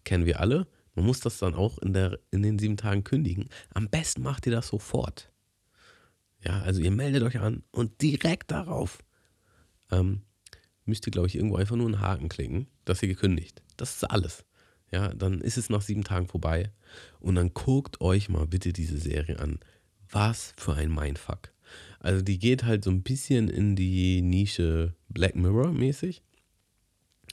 kennen 0.03 0.25
wir 0.25 0.39
alle. 0.39 0.67
Man 0.95 1.05
muss 1.05 1.19
das 1.19 1.37
dann 1.37 1.55
auch 1.55 1.77
in, 1.79 1.93
der, 1.93 2.19
in 2.31 2.43
den 2.43 2.59
sieben 2.59 2.77
Tagen 2.77 3.03
kündigen. 3.03 3.49
Am 3.73 3.89
besten 3.89 4.21
macht 4.21 4.45
ihr 4.45 4.51
das 4.51 4.67
sofort. 4.67 5.31
Ja, 6.43 6.61
also 6.61 6.81
ihr 6.81 6.91
meldet 6.91 7.23
euch 7.23 7.39
an 7.39 7.63
und 7.71 8.01
direkt 8.01 8.51
darauf 8.51 8.99
ähm, 9.91 10.21
müsst 10.85 11.07
ihr, 11.07 11.11
glaube 11.11 11.27
ich, 11.27 11.35
irgendwo 11.35 11.57
einfach 11.57 11.75
nur 11.75 11.85
einen 11.85 12.01
Haken 12.01 12.29
klicken, 12.29 12.67
dass 12.85 13.01
ihr 13.03 13.09
gekündigt. 13.09 13.61
Das 13.77 13.95
ist 13.95 14.03
alles. 14.03 14.43
Ja, 14.91 15.13
dann 15.13 15.39
ist 15.39 15.57
es 15.57 15.69
nach 15.69 15.81
sieben 15.81 16.03
Tagen 16.03 16.27
vorbei. 16.27 16.71
Und 17.19 17.35
dann 17.35 17.53
guckt 17.53 18.01
euch 18.01 18.27
mal 18.27 18.47
bitte 18.47 18.73
diese 18.73 18.97
Serie 18.97 19.39
an. 19.39 19.59
Was 20.09 20.53
für 20.57 20.73
ein 20.73 20.93
Mindfuck. 20.93 21.53
Also 21.99 22.21
die 22.21 22.39
geht 22.39 22.63
halt 22.63 22.83
so 22.83 22.89
ein 22.89 23.03
bisschen 23.03 23.47
in 23.47 23.75
die 23.75 24.21
Nische 24.21 24.95
Black 25.07 25.35
Mirror 25.35 25.71
mäßig. 25.71 26.21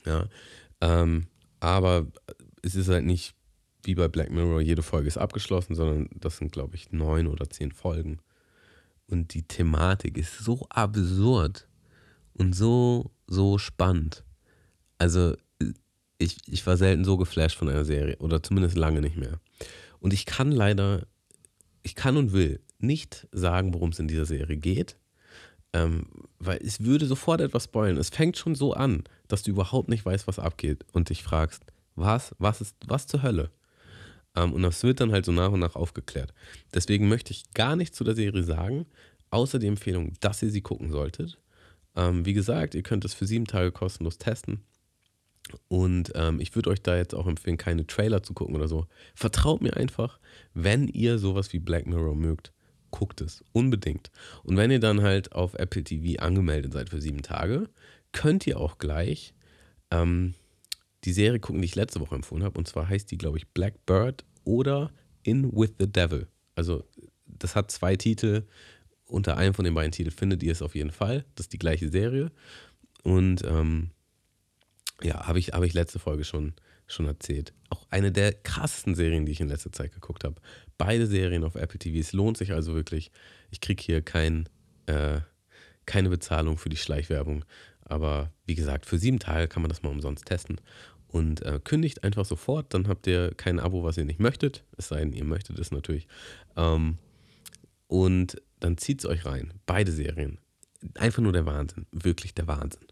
Ja, 0.04 0.26
ähm, 0.80 1.26
aber 1.60 2.06
es 2.62 2.74
ist 2.74 2.88
halt 2.88 3.04
nicht 3.04 3.34
wie 3.84 3.94
bei 3.94 4.08
Black 4.08 4.30
Mirror, 4.30 4.60
jede 4.60 4.82
Folge 4.82 5.08
ist 5.08 5.18
abgeschlossen, 5.18 5.74
sondern 5.74 6.08
das 6.14 6.36
sind, 6.36 6.52
glaube 6.52 6.76
ich, 6.76 6.92
neun 6.92 7.26
oder 7.26 7.48
zehn 7.48 7.72
Folgen. 7.72 8.18
Und 9.06 9.32
die 9.34 9.42
Thematik 9.42 10.18
ist 10.18 10.38
so 10.38 10.66
absurd 10.68 11.66
und 12.34 12.54
so, 12.54 13.10
so 13.26 13.56
spannend. 13.58 14.24
Also, 14.98 15.34
ich, 16.18 16.36
ich 16.46 16.66
war 16.66 16.76
selten 16.76 17.04
so 17.04 17.16
geflasht 17.16 17.56
von 17.56 17.68
einer 17.68 17.84
Serie 17.84 18.16
oder 18.18 18.42
zumindest 18.42 18.76
lange 18.76 19.00
nicht 19.00 19.16
mehr. 19.16 19.40
Und 20.00 20.12
ich 20.12 20.26
kann 20.26 20.52
leider, 20.52 21.06
ich 21.82 21.94
kann 21.94 22.16
und 22.16 22.32
will 22.32 22.60
nicht 22.78 23.26
sagen, 23.32 23.72
worum 23.72 23.90
es 23.90 23.98
in 23.98 24.08
dieser 24.08 24.26
Serie 24.26 24.56
geht, 24.56 24.96
ähm, 25.72 26.06
weil 26.38 26.58
es 26.58 26.84
würde 26.84 27.06
sofort 27.06 27.40
etwas 27.40 27.64
spoilen. 27.64 27.96
Es 27.96 28.10
fängt 28.10 28.36
schon 28.36 28.54
so 28.54 28.72
an, 28.72 29.04
dass 29.28 29.42
du 29.42 29.50
überhaupt 29.50 29.88
nicht 29.88 30.04
weißt, 30.04 30.26
was 30.26 30.38
abgeht 30.38 30.84
und 30.92 31.10
dich 31.10 31.22
fragst, 31.22 31.62
was, 31.94 32.34
was 32.38 32.60
ist, 32.60 32.76
was 32.86 33.06
zur 33.06 33.22
Hölle? 33.22 33.50
Ähm, 34.36 34.52
und 34.52 34.62
das 34.62 34.82
wird 34.82 35.00
dann 35.00 35.12
halt 35.12 35.24
so 35.24 35.32
nach 35.32 35.52
und 35.52 35.60
nach 35.60 35.76
aufgeklärt. 35.76 36.32
Deswegen 36.74 37.08
möchte 37.08 37.32
ich 37.32 37.52
gar 37.54 37.76
nichts 37.76 37.96
zu 37.96 38.04
der 38.04 38.14
Serie 38.14 38.42
sagen, 38.42 38.86
außer 39.30 39.58
die 39.58 39.66
Empfehlung, 39.66 40.14
dass 40.20 40.42
ihr 40.42 40.50
sie 40.50 40.62
gucken 40.62 40.90
solltet. 40.90 41.38
Ähm, 41.96 42.24
wie 42.24 42.34
gesagt, 42.34 42.74
ihr 42.74 42.82
könnt 42.82 43.04
es 43.04 43.14
für 43.14 43.26
sieben 43.26 43.46
Tage 43.46 43.72
kostenlos 43.72 44.18
testen. 44.18 44.62
Und 45.68 46.12
ähm, 46.14 46.40
ich 46.40 46.54
würde 46.54 46.70
euch 46.70 46.82
da 46.82 46.96
jetzt 46.96 47.14
auch 47.14 47.26
empfehlen, 47.26 47.56
keine 47.56 47.86
Trailer 47.86 48.22
zu 48.22 48.34
gucken 48.34 48.54
oder 48.54 48.68
so. 48.68 48.86
Vertraut 49.14 49.62
mir 49.62 49.76
einfach, 49.76 50.18
wenn 50.54 50.88
ihr 50.88 51.18
sowas 51.18 51.52
wie 51.52 51.58
Black 51.58 51.86
Mirror 51.86 52.14
mögt, 52.14 52.52
guckt 52.90 53.20
es 53.20 53.44
unbedingt. 53.52 54.10
Und 54.44 54.56
wenn 54.56 54.70
ihr 54.70 54.80
dann 54.80 55.02
halt 55.02 55.32
auf 55.32 55.54
Apple 55.54 55.84
TV 55.84 56.22
angemeldet 56.22 56.72
seid 56.72 56.90
für 56.90 57.00
sieben 57.00 57.22
Tage, 57.22 57.68
könnt 58.12 58.46
ihr 58.46 58.58
auch 58.58 58.78
gleich 58.78 59.34
ähm, 59.90 60.34
die 61.04 61.12
Serie 61.12 61.40
gucken, 61.40 61.62
die 61.62 61.66
ich 61.66 61.74
letzte 61.74 62.00
Woche 62.00 62.14
empfohlen 62.14 62.44
habe. 62.44 62.58
Und 62.58 62.68
zwar 62.68 62.88
heißt 62.88 63.10
die, 63.10 63.18
glaube 63.18 63.38
ich, 63.38 63.48
Blackbird 63.48 64.24
oder 64.44 64.90
In 65.22 65.52
with 65.52 65.74
the 65.78 65.90
Devil. 65.90 66.26
Also 66.54 66.84
das 67.26 67.54
hat 67.54 67.70
zwei 67.70 67.96
Titel 67.96 68.44
unter 69.06 69.36
einem 69.36 69.54
von 69.54 69.64
den 69.64 69.74
beiden 69.74 69.92
Titeln 69.92 70.14
findet 70.14 70.42
ihr 70.42 70.52
es 70.52 70.62
auf 70.62 70.74
jeden 70.74 70.90
Fall. 70.90 71.24
Das 71.34 71.44
ist 71.44 71.52
die 71.52 71.58
gleiche 71.58 71.88
Serie. 71.88 72.30
Und 73.02 73.42
ähm, 73.44 73.90
ja, 75.02 75.26
habe 75.26 75.38
ich, 75.38 75.52
hab 75.52 75.62
ich 75.62 75.72
letzte 75.72 75.98
Folge 75.98 76.24
schon, 76.24 76.54
schon 76.88 77.06
erzählt. 77.06 77.52
Auch 77.70 77.86
eine 77.90 78.10
der 78.10 78.32
krassesten 78.32 78.94
Serien, 78.94 79.26
die 79.26 79.32
ich 79.32 79.40
in 79.40 79.48
letzter 79.48 79.72
Zeit 79.72 79.92
geguckt 79.92 80.24
habe. 80.24 80.36
Beide 80.78 81.06
Serien 81.06 81.44
auf 81.44 81.54
Apple 81.54 81.78
TV. 81.78 81.98
Es 81.98 82.12
lohnt 82.12 82.36
sich 82.36 82.52
also 82.52 82.74
wirklich. 82.74 83.12
Ich 83.50 83.60
kriege 83.60 83.82
hier 83.82 84.02
kein, 84.02 84.48
äh, 84.86 85.20
keine 85.86 86.08
Bezahlung 86.08 86.58
für 86.58 86.68
die 86.68 86.76
Schleichwerbung. 86.76 87.44
Aber 87.84 88.32
wie 88.46 88.54
gesagt, 88.54 88.86
für 88.86 88.98
sieben 88.98 89.18
Tage 89.18 89.48
kann 89.48 89.62
man 89.62 89.68
das 89.68 89.82
mal 89.82 89.90
umsonst 89.90 90.26
testen. 90.26 90.60
Und 91.06 91.42
äh, 91.42 91.60
kündigt 91.62 92.04
einfach 92.04 92.26
sofort, 92.26 92.74
dann 92.74 92.88
habt 92.88 93.06
ihr 93.06 93.32
kein 93.34 93.60
Abo, 93.60 93.82
was 93.82 93.96
ihr 93.96 94.04
nicht 94.04 94.20
möchtet. 94.20 94.64
Es 94.76 94.88
sei 94.88 95.00
denn, 95.00 95.12
ihr 95.12 95.24
möchtet 95.24 95.58
es 95.58 95.70
natürlich. 95.70 96.06
Ähm, 96.56 96.98
und 97.86 98.42
dann 98.60 98.76
zieht 98.76 99.00
es 99.00 99.06
euch 99.06 99.24
rein. 99.24 99.54
Beide 99.64 99.92
Serien. 99.92 100.38
Einfach 100.94 101.22
nur 101.22 101.32
der 101.32 101.46
Wahnsinn. 101.46 101.86
Wirklich 101.92 102.34
der 102.34 102.46
Wahnsinn. 102.46 102.86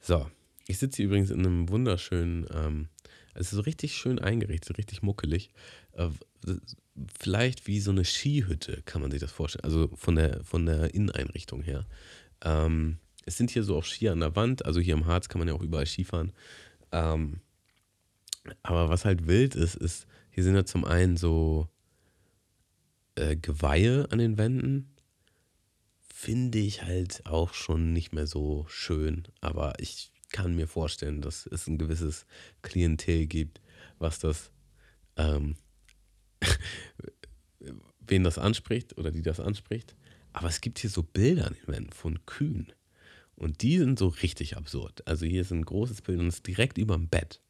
So, 0.00 0.26
ich 0.68 0.78
sitze 0.78 0.98
hier 0.98 1.06
übrigens 1.06 1.30
in 1.30 1.40
einem 1.40 1.68
wunderschönen, 1.70 2.46
ähm, 2.54 2.88
es 3.34 3.48
ist 3.48 3.56
so 3.56 3.62
richtig 3.62 3.96
schön 3.96 4.18
eingerichtet, 4.18 4.78
richtig 4.78 5.02
muckelig. 5.02 5.50
Äh, 5.92 6.10
vielleicht 7.18 7.66
wie 7.66 7.80
so 7.80 7.90
eine 7.90 8.04
Skihütte, 8.04 8.82
kann 8.84 9.00
man 9.00 9.10
sich 9.10 9.20
das 9.20 9.32
vorstellen. 9.32 9.64
Also 9.64 9.88
von 9.96 10.14
der, 10.14 10.44
von 10.44 10.66
der 10.66 10.94
Inneneinrichtung 10.94 11.62
her. 11.62 11.86
Ähm, 12.42 12.98
es 13.24 13.36
sind 13.36 13.50
hier 13.50 13.64
so 13.64 13.76
auch 13.76 13.84
Ski 13.84 14.08
an 14.10 14.20
der 14.20 14.36
Wand, 14.36 14.66
also 14.66 14.80
hier 14.80 14.94
im 14.94 15.06
Harz 15.06 15.28
kann 15.28 15.38
man 15.38 15.48
ja 15.48 15.54
auch 15.54 15.62
überall 15.62 15.86
Skifahren. 15.86 16.32
Ähm, 16.92 17.40
aber 18.62 18.90
was 18.90 19.04
halt 19.04 19.26
wild 19.26 19.54
ist, 19.54 19.74
ist, 19.74 20.06
hier 20.30 20.44
sind 20.44 20.54
ja 20.54 20.64
zum 20.64 20.84
einen 20.84 21.16
so 21.16 21.68
äh, 23.14 23.36
Geweihe 23.36 24.10
an 24.10 24.18
den 24.18 24.36
Wänden. 24.36 24.94
Finde 26.00 26.58
ich 26.58 26.82
halt 26.82 27.24
auch 27.26 27.54
schon 27.54 27.92
nicht 27.92 28.12
mehr 28.12 28.26
so 28.26 28.66
schön. 28.68 29.24
Aber 29.40 29.74
ich 29.78 30.10
kann 30.30 30.54
mir 30.54 30.66
vorstellen, 30.66 31.20
dass 31.20 31.46
es 31.46 31.66
ein 31.66 31.78
gewisses 31.78 32.26
Klientel 32.62 33.26
gibt, 33.26 33.60
was 33.98 34.18
das, 34.18 34.50
ähm, 35.16 35.56
wen 38.00 38.24
das 38.24 38.38
anspricht 38.38 38.96
oder 38.98 39.10
die 39.10 39.22
das 39.22 39.40
anspricht. 39.40 39.94
Aber 40.32 40.48
es 40.48 40.60
gibt 40.60 40.78
hier 40.78 40.90
so 40.90 41.02
Bilder 41.02 41.50
von 41.92 42.24
Kühen. 42.26 42.72
Und 43.34 43.62
die 43.62 43.78
sind 43.78 43.98
so 43.98 44.08
richtig 44.08 44.56
absurd. 44.56 45.06
Also 45.06 45.24
hier 45.24 45.42
ist 45.42 45.52
ein 45.52 45.64
großes 45.64 46.02
Bild 46.02 46.18
und 46.18 46.26
es 46.26 46.36
ist 46.36 46.46
direkt 46.46 46.76
über 46.76 46.96
dem 46.96 47.08
Bett. 47.08 47.40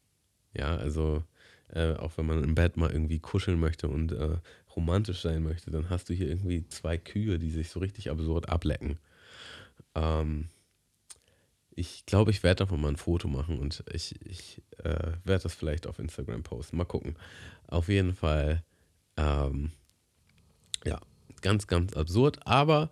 Ja, 0.53 0.75
also 0.77 1.23
äh, 1.69 1.93
auch 1.93 2.17
wenn 2.17 2.25
man 2.25 2.43
im 2.43 2.55
Bett 2.55 2.77
mal 2.77 2.91
irgendwie 2.91 3.19
kuscheln 3.19 3.59
möchte 3.59 3.87
und 3.87 4.11
äh, 4.11 4.37
romantisch 4.75 5.21
sein 5.21 5.43
möchte, 5.43 5.71
dann 5.71 5.89
hast 5.89 6.09
du 6.09 6.13
hier 6.13 6.27
irgendwie 6.27 6.67
zwei 6.67 6.97
Kühe, 6.97 7.39
die 7.39 7.51
sich 7.51 7.69
so 7.69 7.79
richtig 7.79 8.09
absurd 8.09 8.49
ablecken. 8.49 8.97
Ähm, 9.95 10.49
ich 11.71 12.05
glaube, 12.05 12.31
ich 12.31 12.43
werde 12.43 12.65
davon 12.65 12.81
mal 12.81 12.89
ein 12.89 12.97
Foto 12.97 13.27
machen 13.27 13.59
und 13.59 13.83
ich, 13.93 14.19
ich 14.25 14.61
äh, 14.79 15.13
werde 15.23 15.43
das 15.43 15.53
vielleicht 15.53 15.87
auf 15.87 15.99
Instagram 15.99 16.43
posten. 16.43 16.77
Mal 16.77 16.85
gucken. 16.85 17.15
Auf 17.67 17.87
jeden 17.87 18.13
Fall, 18.13 18.63
ähm, 19.17 19.71
ja, 20.85 20.99
ganz, 21.41 21.67
ganz 21.67 21.93
absurd, 21.93 22.45
aber 22.45 22.89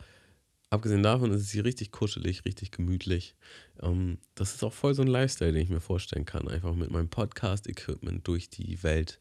abgesehen 0.69 1.03
davon 1.03 1.31
ist 1.31 1.41
es 1.41 1.51
hier 1.51 1.65
richtig 1.65 1.91
kuschelig, 1.91 2.45
richtig 2.45 2.71
gemütlich. 2.71 3.35
Ähm, 3.81 4.19
das 4.35 4.55
ist 4.55 4.63
auch 4.63 4.73
voll 4.73 4.93
so 4.93 5.01
ein 5.01 5.07
Lifestyle, 5.07 5.51
den 5.51 5.63
ich 5.63 5.69
mir 5.69 5.81
vorstellen 5.81 6.25
kann. 6.25 6.47
Einfach 6.47 6.75
mit 6.75 6.91
meinem 6.91 7.09
Podcast-Equipment 7.09 8.27
durch 8.27 8.49
die 8.49 8.81
Welt 8.83 9.19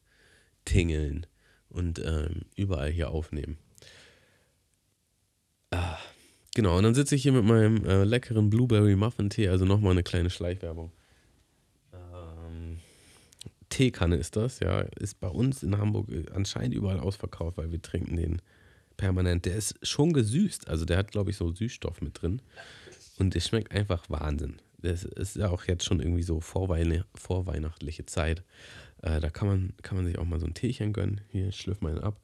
tingeln 0.65 1.27
und 1.69 2.01
ähm, 2.05 2.43
überall 2.57 2.91
hier 2.91 3.11
aufnehmen. 3.11 3.59
Genau, 6.57 6.79
und 6.79 6.85
dann 6.85 6.95
sitze 6.95 7.15
ich 7.15 7.23
hier 7.23 7.33
mit 7.33 7.45
meinem 7.45 7.85
äh, 7.85 8.05
leckeren 8.05 8.49
Blueberry 8.49 8.97
Muffin 8.97 9.29
Tee, 9.29 9.47
also 9.49 9.67
nochmal 9.67 9.93
eine 9.93 10.03
kleine 10.03 10.31
Schleichwerbung. 10.31 10.91
Ähm, 11.93 12.79
Teekanne 13.69 14.17
ist 14.17 14.37
das, 14.37 14.61
ja. 14.61 14.81
Ist 14.99 15.21
bei 15.21 15.29
uns 15.29 15.63
in 15.63 15.77
Hamburg 15.77 16.09
äh, 16.09 16.25
anscheinend 16.33 16.75
überall 16.75 16.99
ausverkauft, 16.99 17.59
weil 17.59 17.73
wir 17.73 17.83
trinken 17.83 18.17
den 18.17 18.41
permanent. 18.97 19.45
Der 19.45 19.55
ist 19.55 19.75
schon 19.87 20.15
gesüßt. 20.15 20.67
Also 20.67 20.87
der 20.87 20.97
hat, 20.97 21.13
glaube 21.13 21.31
ich, 21.31 21.37
so 21.37 21.53
Süßstoff 21.53 22.01
mit 22.01 22.23
drin. 22.23 22.41
Und 23.19 23.35
der 23.35 23.41
schmeckt 23.41 23.71
einfach 23.73 24.09
Wahnsinn. 24.09 24.57
Das 24.79 25.05
ist 25.05 25.37
ja 25.37 25.51
auch 25.51 25.65
jetzt 25.65 25.85
schon 25.85 26.01
irgendwie 26.01 26.23
so 26.23 26.41
vorweihn 26.41 27.05
vorweihnachtliche 27.15 28.07
Zeit. 28.07 28.45
Äh, 29.03 29.21
da 29.21 29.29
kann 29.29 29.47
man, 29.47 29.75
kann 29.83 29.99
man 29.99 30.07
sich 30.07 30.17
auch 30.19 30.25
mal 30.25 30.41
so 30.41 30.47
ein 30.47 30.55
Teechen 30.55 30.95
gönnen. 30.95 31.21
Hier, 31.29 31.53
schlürf 31.53 31.83
mal 31.83 31.91
einen 31.91 32.01
ab. 32.01 32.19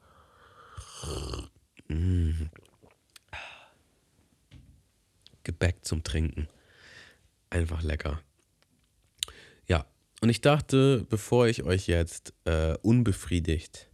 Gebäck 5.44 5.84
zum 5.84 6.02
Trinken. 6.02 6.48
Einfach 7.50 7.82
lecker. 7.82 8.20
Ja, 9.66 9.86
und 10.20 10.28
ich 10.28 10.40
dachte, 10.40 11.06
bevor 11.08 11.46
ich 11.46 11.62
euch 11.62 11.86
jetzt 11.86 12.34
äh, 12.44 12.76
unbefriedigt 12.82 13.90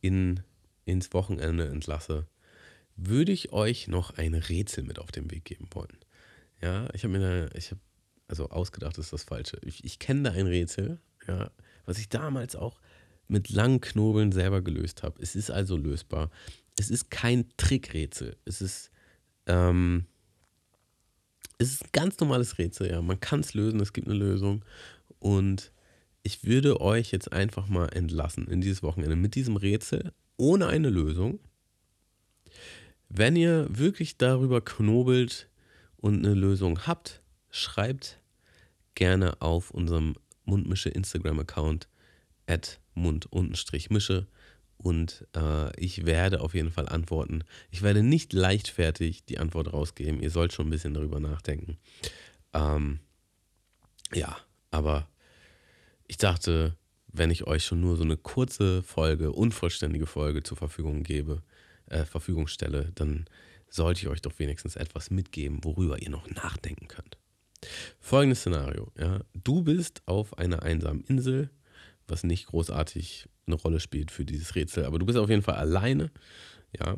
in 0.00 0.42
ins 0.84 1.12
Wochenende 1.12 1.68
entlasse, 1.68 2.26
würde 2.96 3.32
ich 3.32 3.52
euch 3.52 3.88
noch 3.88 4.16
ein 4.16 4.34
Rätsel 4.34 4.84
mit 4.84 4.98
auf 4.98 5.12
den 5.12 5.30
Weg 5.30 5.44
geben 5.44 5.68
wollen. 5.72 5.98
Ja, 6.60 6.88
ich 6.92 7.04
habe 7.04 7.18
mir 7.18 7.48
da, 7.48 7.56
ich 7.56 7.70
habe, 7.70 7.80
also 8.28 8.50
ausgedacht 8.50 8.98
ist 8.98 9.12
das 9.12 9.24
Falsche. 9.24 9.58
Ich, 9.64 9.84
ich 9.84 9.98
kenne 9.98 10.22
da 10.22 10.32
ein 10.32 10.46
Rätsel, 10.46 11.00
ja, 11.26 11.50
was 11.86 11.98
ich 11.98 12.08
damals 12.08 12.56
auch 12.56 12.80
mit 13.28 13.48
langen 13.48 13.80
Knobeln 13.80 14.32
selber 14.32 14.62
gelöst 14.62 15.02
habe. 15.02 15.20
Es 15.22 15.34
ist 15.34 15.50
also 15.50 15.76
lösbar. 15.76 16.30
Es 16.78 16.90
ist 16.90 17.10
kein 17.10 17.46
Trickrätsel. 17.56 18.36
Es 18.44 18.60
ist, 18.60 18.90
ähm, 19.46 20.06
es 21.62 21.74
ist 21.74 21.84
ein 21.84 21.90
ganz 21.92 22.18
normales 22.18 22.58
Rätsel, 22.58 22.90
ja. 22.90 23.00
Man 23.00 23.20
kann 23.20 23.40
es 23.40 23.54
lösen, 23.54 23.80
es 23.80 23.92
gibt 23.92 24.08
eine 24.08 24.16
Lösung. 24.16 24.64
Und 25.18 25.72
ich 26.22 26.44
würde 26.44 26.80
euch 26.80 27.12
jetzt 27.12 27.32
einfach 27.32 27.68
mal 27.68 27.86
entlassen 27.86 28.46
in 28.48 28.60
dieses 28.60 28.82
Wochenende 28.82 29.16
mit 29.16 29.34
diesem 29.34 29.56
Rätsel 29.56 30.12
ohne 30.36 30.66
eine 30.66 30.90
Lösung. 30.90 31.40
Wenn 33.08 33.36
ihr 33.36 33.66
wirklich 33.70 34.18
darüber 34.18 34.60
knobelt 34.60 35.48
und 35.96 36.24
eine 36.24 36.34
Lösung 36.34 36.86
habt, 36.86 37.22
schreibt 37.50 38.20
gerne 38.94 39.40
auf 39.40 39.70
unserem 39.70 40.14
Mundmische 40.44 40.88
Instagram-Account 40.88 41.88
at 42.46 42.80
mund-mische 42.94 44.26
und 44.82 45.26
äh, 45.36 45.74
ich 45.80 46.06
werde 46.06 46.40
auf 46.40 46.54
jeden 46.54 46.70
Fall 46.70 46.88
antworten. 46.88 47.44
Ich 47.70 47.82
werde 47.82 48.02
nicht 48.02 48.32
leichtfertig 48.32 49.24
die 49.24 49.38
Antwort 49.38 49.72
rausgeben. 49.72 50.20
Ihr 50.20 50.30
sollt 50.30 50.52
schon 50.52 50.66
ein 50.66 50.70
bisschen 50.70 50.94
darüber 50.94 51.20
nachdenken. 51.20 51.78
Ähm, 52.52 53.00
ja, 54.12 54.36
aber 54.70 55.08
ich 56.06 56.16
dachte, 56.16 56.76
wenn 57.12 57.30
ich 57.30 57.46
euch 57.46 57.64
schon 57.64 57.80
nur 57.80 57.96
so 57.96 58.02
eine 58.02 58.16
kurze 58.16 58.82
Folge, 58.82 59.32
unvollständige 59.32 60.06
Folge 60.06 60.42
zur 60.42 60.56
Verfügung 60.56 61.02
gebe, 61.02 61.42
äh, 61.86 62.04
Verfügung 62.04 62.48
stelle, 62.48 62.90
dann 62.94 63.26
sollte 63.68 64.00
ich 64.00 64.08
euch 64.08 64.20
doch 64.20 64.38
wenigstens 64.38 64.76
etwas 64.76 65.10
mitgeben, 65.10 65.62
worüber 65.62 66.00
ihr 66.02 66.10
noch 66.10 66.28
nachdenken 66.30 66.88
könnt. 66.88 67.18
Folgendes 68.00 68.40
Szenario, 68.40 68.90
ja. 68.98 69.20
Du 69.34 69.62
bist 69.62 70.02
auf 70.06 70.36
einer 70.38 70.62
einsamen 70.62 71.04
Insel, 71.04 71.50
was 72.08 72.24
nicht 72.24 72.46
großartig 72.46 73.28
eine 73.46 73.56
Rolle 73.56 73.80
spielt 73.80 74.10
für 74.10 74.24
dieses 74.24 74.54
Rätsel, 74.54 74.84
aber 74.84 74.98
du 74.98 75.06
bist 75.06 75.18
auf 75.18 75.30
jeden 75.30 75.42
Fall 75.42 75.56
alleine, 75.56 76.10
ja. 76.78 76.96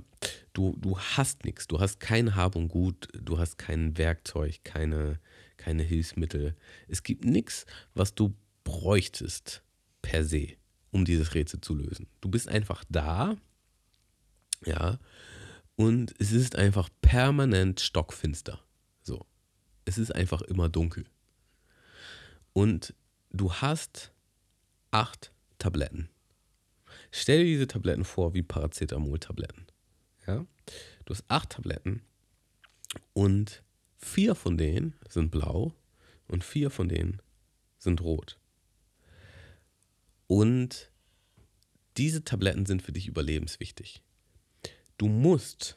Du, 0.52 0.76
du 0.78 0.98
hast 0.98 1.44
nichts, 1.44 1.66
du 1.66 1.80
hast 1.80 1.98
kein 1.98 2.36
Hab 2.36 2.54
und 2.54 2.68
Gut, 2.68 3.08
du 3.12 3.38
hast 3.38 3.58
kein 3.58 3.98
Werkzeug, 3.98 4.60
keine, 4.62 5.18
keine 5.56 5.82
Hilfsmittel. 5.82 6.54
Es 6.86 7.02
gibt 7.02 7.24
nichts, 7.24 7.66
was 7.94 8.14
du 8.14 8.34
bräuchtest, 8.62 9.62
per 10.00 10.24
se, 10.24 10.48
um 10.90 11.04
dieses 11.04 11.34
Rätsel 11.34 11.60
zu 11.60 11.74
lösen. 11.74 12.06
Du 12.20 12.28
bist 12.28 12.48
einfach 12.48 12.84
da, 12.88 13.36
ja, 14.64 14.98
und 15.76 16.14
es 16.18 16.32
ist 16.32 16.56
einfach 16.56 16.88
permanent 17.00 17.80
stockfinster. 17.80 18.60
So. 19.02 19.26
Es 19.84 19.98
ist 19.98 20.14
einfach 20.14 20.42
immer 20.42 20.68
dunkel. 20.68 21.04
Und 22.52 22.94
du 23.30 23.52
hast 23.52 24.12
acht 24.94 25.32
Tabletten. 25.58 26.08
Stell 27.10 27.38
dir 27.38 27.50
diese 27.50 27.66
Tabletten 27.66 28.04
vor 28.04 28.32
wie 28.32 28.42
Paracetamol-Tabletten. 28.42 29.66
Ja? 30.26 30.46
Du 31.04 31.14
hast 31.14 31.24
acht 31.26 31.50
Tabletten 31.50 32.02
und 33.12 33.64
vier 33.96 34.36
von 34.36 34.56
denen 34.56 34.94
sind 35.08 35.32
blau 35.32 35.74
und 36.28 36.44
vier 36.44 36.70
von 36.70 36.88
denen 36.88 37.20
sind 37.78 38.02
rot. 38.02 38.38
Und 40.28 40.92
diese 41.96 42.22
Tabletten 42.24 42.64
sind 42.64 42.80
für 42.80 42.92
dich 42.92 43.08
überlebenswichtig. 43.08 44.00
Du 44.96 45.08
musst 45.08 45.76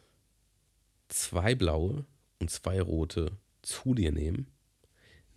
zwei 1.10 1.56
blaue 1.56 2.06
und 2.39 2.51
zwei 2.51 2.80
rote 2.80 3.32
zu 3.63 3.95
dir 3.95 4.12
nehmen. 4.12 4.47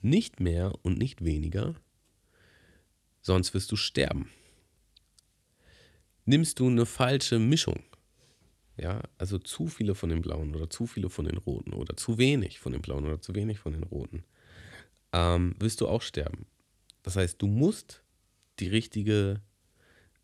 Nicht 0.03 0.39
mehr 0.39 0.73
und 0.83 0.99
nicht 0.99 1.25
weniger, 1.25 1.75
sonst 3.21 3.55
wirst 3.55 3.71
du 3.73 3.77
sterben. 3.77 4.31
Nimmst 6.25 6.59
du 6.61 6.69
eine 6.69 6.87
falsche 6.87 7.39
Mischung, 7.39 7.83
ja, 8.77 9.03
also 9.19 9.39
zu 9.39 9.67
viele 9.67 9.95
von 9.95 10.09
den 10.09 10.23
blauen 10.23 10.55
oder 10.55 10.71
zu 10.71 10.87
viele 10.87 11.11
von 11.11 11.25
den 11.25 11.39
roten 11.39 11.73
oder 11.73 11.97
zu 11.97 12.19
wenig 12.19 12.61
von 12.61 12.73
den 12.73 12.83
blauen 12.83 13.05
oder 13.05 13.21
zu 13.21 13.35
wenig 13.35 13.59
von 13.59 13.73
den 13.73 13.83
roten, 13.83 14.25
ähm, 15.13 15.55
wirst 15.59 15.81
du 15.81 15.89
auch 15.89 16.03
sterben. 16.03 16.47
Das 17.03 17.17
heißt, 17.17 17.41
du 17.41 17.47
musst 17.47 18.03
die 18.59 18.69
richtige, 18.69 19.41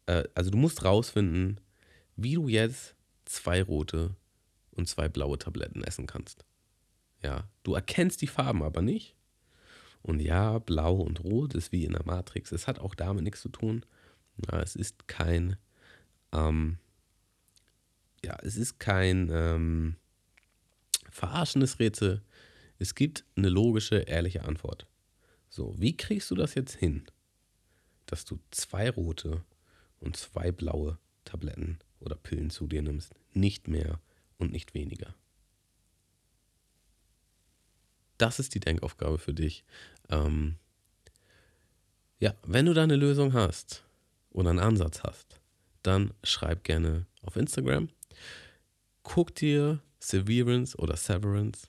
äh, 0.06 0.24
also 0.34 0.50
du 0.50 0.58
musst 0.58 0.84
rausfinden, 0.84 1.60
wie 2.16 2.34
du 2.34 2.48
jetzt 2.48 2.94
zwei 3.24 3.62
rote 3.62 4.14
und 4.70 4.88
zwei 4.88 5.08
blaue 5.08 5.38
Tabletten 5.38 5.82
essen 5.82 6.06
kannst. 6.06 6.44
Ja, 7.22 7.48
du 7.62 7.74
erkennst 7.74 8.22
die 8.22 8.26
Farben 8.26 8.62
aber 8.62 8.82
nicht. 8.82 9.16
Und 10.06 10.20
ja, 10.20 10.60
blau 10.60 10.94
und 10.98 11.24
rot 11.24 11.54
ist 11.54 11.72
wie 11.72 11.84
in 11.84 11.90
der 11.90 12.06
Matrix. 12.06 12.52
Es 12.52 12.68
hat 12.68 12.78
auch 12.78 12.94
damit 12.94 13.24
nichts 13.24 13.42
zu 13.42 13.48
tun. 13.48 13.84
Ja, 14.46 14.60
es 14.60 14.76
ist 14.76 15.08
kein, 15.08 15.56
ähm, 16.30 16.78
ja, 18.24 18.38
es 18.42 18.56
ist 18.56 18.78
kein 18.78 19.28
ähm, 19.32 19.96
verarschendes 21.10 21.80
Rätsel. 21.80 22.22
Es 22.78 22.94
gibt 22.94 23.24
eine 23.34 23.48
logische, 23.48 23.96
ehrliche 23.96 24.44
Antwort. 24.44 24.86
So, 25.48 25.74
wie 25.76 25.96
kriegst 25.96 26.30
du 26.30 26.36
das 26.36 26.54
jetzt 26.54 26.76
hin, 26.76 27.06
dass 28.06 28.24
du 28.24 28.38
zwei 28.52 28.88
rote 28.88 29.42
und 29.98 30.16
zwei 30.16 30.52
blaue 30.52 30.98
Tabletten 31.24 31.80
oder 31.98 32.14
Pillen 32.14 32.50
zu 32.50 32.68
dir 32.68 32.82
nimmst? 32.82 33.12
Nicht 33.32 33.66
mehr 33.66 33.98
und 34.38 34.52
nicht 34.52 34.72
weniger. 34.72 35.16
Das 38.18 38.38
ist 38.38 38.54
die 38.54 38.60
Denkaufgabe 38.60 39.18
für 39.18 39.34
dich. 39.34 39.64
Ähm, 40.08 40.56
ja, 42.18 42.34
wenn 42.44 42.66
du 42.66 42.74
da 42.74 42.82
eine 42.82 42.96
Lösung 42.96 43.34
hast 43.34 43.84
oder 44.30 44.50
einen 44.50 44.58
Ansatz 44.58 45.02
hast, 45.02 45.40
dann 45.82 46.12
schreib 46.24 46.64
gerne 46.64 47.06
auf 47.22 47.36
Instagram. 47.36 47.88
Guck 49.02 49.34
dir 49.34 49.80
Severance 50.00 50.76
oder 50.76 50.96
Severance 50.96 51.68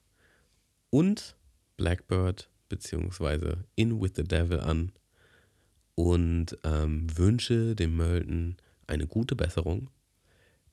und 0.89 1.35
Blackbird 1.75 2.49
bzw. 2.69 3.57
In 3.75 4.01
with 4.01 4.13
the 4.15 4.23
Devil 4.23 4.59
an 4.59 4.93
und 5.95 6.57
ähm, 6.63 7.07
wünsche 7.17 7.75
dem 7.75 7.95
Mölten 7.95 8.57
eine 8.87 9.07
gute 9.07 9.35
Besserung. 9.35 9.89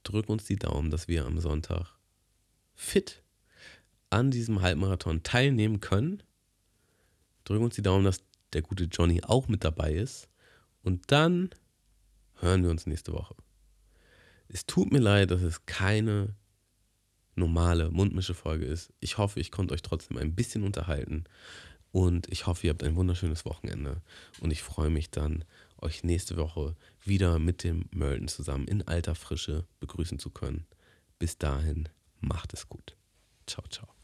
Drück 0.05 0.29
uns 0.29 0.45
die 0.45 0.57
Daumen, 0.57 0.91
dass 0.91 1.09
wir 1.09 1.25
am 1.25 1.41
Sonntag 1.41 1.97
fit 2.75 3.24
an 4.15 4.31
diesem 4.31 4.63
Halbmarathon 4.63 5.23
teilnehmen 5.23 5.81
können. 5.81 6.23
Drück 7.45 7.61
uns 7.61 7.75
die 7.75 7.83
Daumen, 7.83 8.05
dass 8.05 8.23
der 8.53 8.63
gute 8.63 8.85
Johnny 8.85 9.23
auch 9.23 9.49
mit 9.49 9.65
dabei 9.65 9.93
ist. 9.93 10.29
Und 10.83 11.11
dann 11.11 11.51
hören 12.41 12.63
wir 12.63 12.71
uns 12.71 12.87
nächste 12.87 13.13
Woche. 13.13 13.35
Es 14.49 14.67
tut 14.67 14.93
mir 14.93 15.01
leid, 15.01 15.31
dass 15.31 15.43
es 15.43 15.67
keine 15.67 16.35
normale 17.35 17.91
Mundmische-Folge 17.91 18.65
ist. 18.65 18.93
Ich 19.01 19.19
hoffe, 19.19 19.41
ich 19.41 19.51
konnte 19.51 19.75
euch 19.75 19.83
trotzdem 19.83 20.17
ein 20.19 20.35
bisschen 20.35 20.63
unterhalten. 20.63 21.25
Und 21.91 22.29
ich 22.29 22.47
hoffe, 22.47 22.67
ihr 22.67 22.71
habt 22.71 22.83
ein 22.83 22.97
wunderschönes 22.97 23.45
Wochenende. 23.45 24.03
Und 24.41 24.51
ich 24.51 24.63
freue 24.63 24.91
mich 24.91 25.11
dann, 25.11 25.45
euch 25.79 26.05
nächste 26.05 26.37
Woche 26.37 26.77
wieder 27.03 27.39
mit 27.39 27.65
dem 27.65 27.87
Mölden 27.91 28.29
zusammen 28.29 28.67
in 28.69 28.87
alter 28.87 29.15
Frische 29.15 29.67
begrüßen 29.81 30.19
zu 30.19 30.31
können. 30.31 30.67
Bis 31.19 31.39
dahin, 31.39 31.89
macht 32.21 32.53
es 32.53 32.69
gut. 32.69 32.97
Ciao, 33.47 33.67
ciao. 33.69 34.04